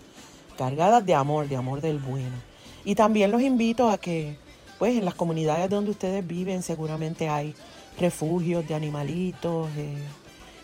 cargadas 0.57 1.05
de 1.07 1.15
amor, 1.15 1.49
de 1.49 1.57
amor 1.57 1.81
del 1.81 1.99
bueno. 1.99 2.37
Y 2.85 2.95
también 2.95 3.31
los 3.31 3.43
invito 3.43 3.91
a 3.91 3.99
que 3.99 4.37
pues 4.79 4.97
en 4.97 5.05
las 5.05 5.15
comunidades 5.15 5.69
donde 5.69 5.91
ustedes 5.91 6.27
viven 6.27 6.63
seguramente 6.63 7.29
hay 7.29 7.55
refugios 7.99 8.67
de 8.67 8.75
animalitos, 8.75 9.69
eh, 9.77 9.97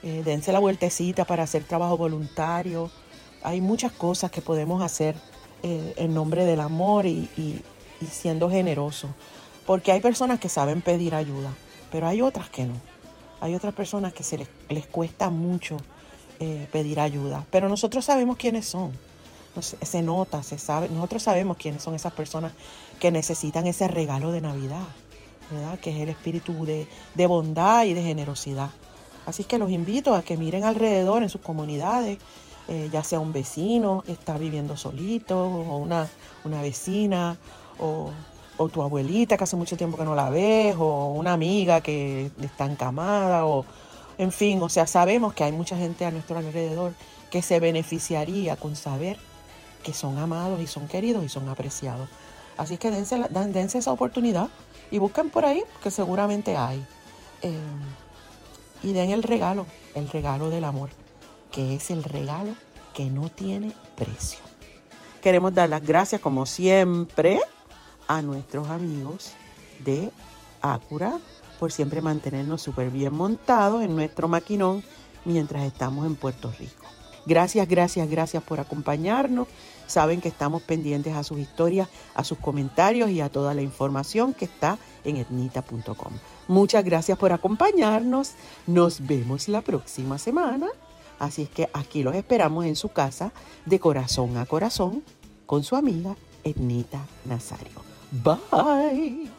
eh, 0.02 0.22
dense 0.24 0.52
la 0.52 0.58
vueltecita 0.58 1.24
para 1.24 1.42
hacer 1.42 1.64
trabajo 1.64 1.96
voluntario. 1.96 2.90
Hay 3.42 3.60
muchas 3.60 3.92
cosas 3.92 4.30
que 4.30 4.42
podemos 4.42 4.82
hacer 4.82 5.14
eh, 5.62 5.94
en 5.96 6.14
nombre 6.14 6.44
del 6.44 6.60
amor 6.60 7.06
y, 7.06 7.28
siendo 8.10 8.50
generosos. 8.50 9.10
Porque 9.66 9.92
hay 9.92 10.00
personas 10.00 10.38
que 10.38 10.48
saben 10.48 10.82
pedir 10.82 11.14
ayuda, 11.14 11.52
pero 11.90 12.06
hay 12.06 12.22
otras 12.22 12.50
que 12.50 12.64
no. 12.64 12.74
Hay 13.40 13.54
otras 13.54 13.74
personas 13.74 14.12
que 14.12 14.22
se 14.22 14.38
les, 14.38 14.48
les 14.68 14.86
cuesta 14.86 15.30
mucho 15.30 15.76
pedir 16.70 17.00
ayuda, 17.00 17.46
pero 17.50 17.66
nosotros 17.66 18.04
sabemos 18.04 18.36
quiénes 18.36 18.66
son 18.66 18.92
se 19.62 20.02
nota, 20.02 20.42
se 20.42 20.58
sabe, 20.58 20.88
nosotros 20.88 21.22
sabemos 21.22 21.56
quiénes 21.56 21.82
son 21.82 21.94
esas 21.94 22.12
personas 22.12 22.52
que 23.00 23.10
necesitan 23.10 23.66
ese 23.66 23.88
regalo 23.88 24.32
de 24.32 24.40
Navidad, 24.40 24.86
¿verdad? 25.50 25.78
Que 25.78 25.90
es 25.90 26.00
el 26.00 26.08
espíritu 26.08 26.64
de, 26.64 27.26
bondad 27.26 27.84
y 27.84 27.94
de 27.94 28.02
generosidad. 28.02 28.70
Así 29.24 29.44
que 29.44 29.58
los 29.58 29.70
invito 29.70 30.14
a 30.14 30.22
que 30.22 30.36
miren 30.36 30.64
alrededor 30.64 31.22
en 31.22 31.28
sus 31.28 31.40
comunidades, 31.40 32.18
eh, 32.68 32.88
ya 32.92 33.04
sea 33.04 33.20
un 33.20 33.32
vecino 33.32 34.02
que 34.04 34.12
está 34.12 34.38
viviendo 34.38 34.76
solito, 34.76 35.38
o 35.38 35.76
una, 35.78 36.08
una 36.44 36.62
vecina, 36.62 37.36
o, 37.78 38.10
o, 38.56 38.68
tu 38.68 38.82
abuelita 38.82 39.36
que 39.36 39.44
hace 39.44 39.56
mucho 39.56 39.76
tiempo 39.76 39.96
que 39.96 40.04
no 40.04 40.14
la 40.14 40.30
ves, 40.30 40.74
o 40.78 41.12
una 41.12 41.32
amiga 41.32 41.80
que 41.80 42.30
está 42.40 42.66
encamada, 42.66 43.46
o 43.46 43.64
en 44.18 44.32
fin, 44.32 44.60
o 44.62 44.68
sea, 44.68 44.86
sabemos 44.86 45.34
que 45.34 45.44
hay 45.44 45.52
mucha 45.52 45.76
gente 45.76 46.04
a 46.04 46.10
nuestro 46.10 46.38
alrededor 46.38 46.94
que 47.30 47.42
se 47.42 47.60
beneficiaría 47.60 48.56
con 48.56 48.76
saber 48.76 49.18
que 49.82 49.92
son 49.92 50.18
amados 50.18 50.60
y 50.60 50.66
son 50.66 50.88
queridos 50.88 51.24
y 51.24 51.28
son 51.28 51.48
apreciados. 51.48 52.08
Así 52.56 52.78
que 52.78 52.90
dense, 52.90 53.22
dense 53.30 53.78
esa 53.78 53.92
oportunidad 53.92 54.48
y 54.90 54.98
busquen 54.98 55.30
por 55.30 55.44
ahí, 55.44 55.62
que 55.82 55.90
seguramente 55.90 56.56
hay. 56.56 56.84
Eh, 57.42 57.54
y 58.82 58.92
den 58.92 59.10
el 59.10 59.22
regalo, 59.22 59.66
el 59.94 60.08
regalo 60.08 60.50
del 60.50 60.64
amor, 60.64 60.90
que 61.56 61.74
es 61.74 61.90
el 61.90 62.04
regalo 62.04 62.54
que 62.92 63.06
no 63.06 63.30
tiene 63.30 63.72
precio. 63.96 64.40
Queremos 65.22 65.54
dar 65.54 65.70
las 65.70 65.82
gracias, 65.82 66.20
como 66.20 66.44
siempre, 66.44 67.40
a 68.06 68.20
nuestros 68.20 68.68
amigos 68.68 69.32
de 69.82 70.10
Acura 70.60 71.18
por 71.58 71.72
siempre 71.72 72.02
mantenernos 72.02 72.60
súper 72.60 72.90
bien 72.90 73.14
montados 73.14 73.82
en 73.82 73.96
nuestro 73.96 74.28
maquinón 74.28 74.84
mientras 75.24 75.64
estamos 75.64 76.04
en 76.04 76.14
Puerto 76.14 76.52
Rico. 76.58 76.84
Gracias, 77.24 77.66
gracias, 77.66 78.08
gracias 78.10 78.42
por 78.42 78.60
acompañarnos. 78.60 79.48
Saben 79.86 80.20
que 80.20 80.28
estamos 80.28 80.60
pendientes 80.60 81.16
a 81.16 81.24
sus 81.24 81.38
historias, 81.38 81.88
a 82.14 82.22
sus 82.22 82.36
comentarios 82.36 83.08
y 83.08 83.22
a 83.22 83.30
toda 83.30 83.54
la 83.54 83.62
información 83.62 84.34
que 84.34 84.44
está 84.44 84.76
en 85.04 85.16
etnita.com. 85.16 86.12
Muchas 86.48 86.84
gracias 86.84 87.16
por 87.16 87.32
acompañarnos. 87.32 88.32
Nos 88.66 89.06
vemos 89.06 89.48
la 89.48 89.62
próxima 89.62 90.18
semana. 90.18 90.68
Así 91.18 91.42
es 91.42 91.48
que 91.48 91.68
aquí 91.72 92.02
los 92.02 92.14
esperamos 92.14 92.66
en 92.66 92.76
su 92.76 92.90
casa 92.90 93.32
de 93.64 93.80
corazón 93.80 94.36
a 94.36 94.46
corazón 94.46 95.02
con 95.46 95.62
su 95.62 95.76
amiga 95.76 96.16
Etnita 96.44 97.06
Nazario. 97.24 97.84
Bye. 98.10 99.30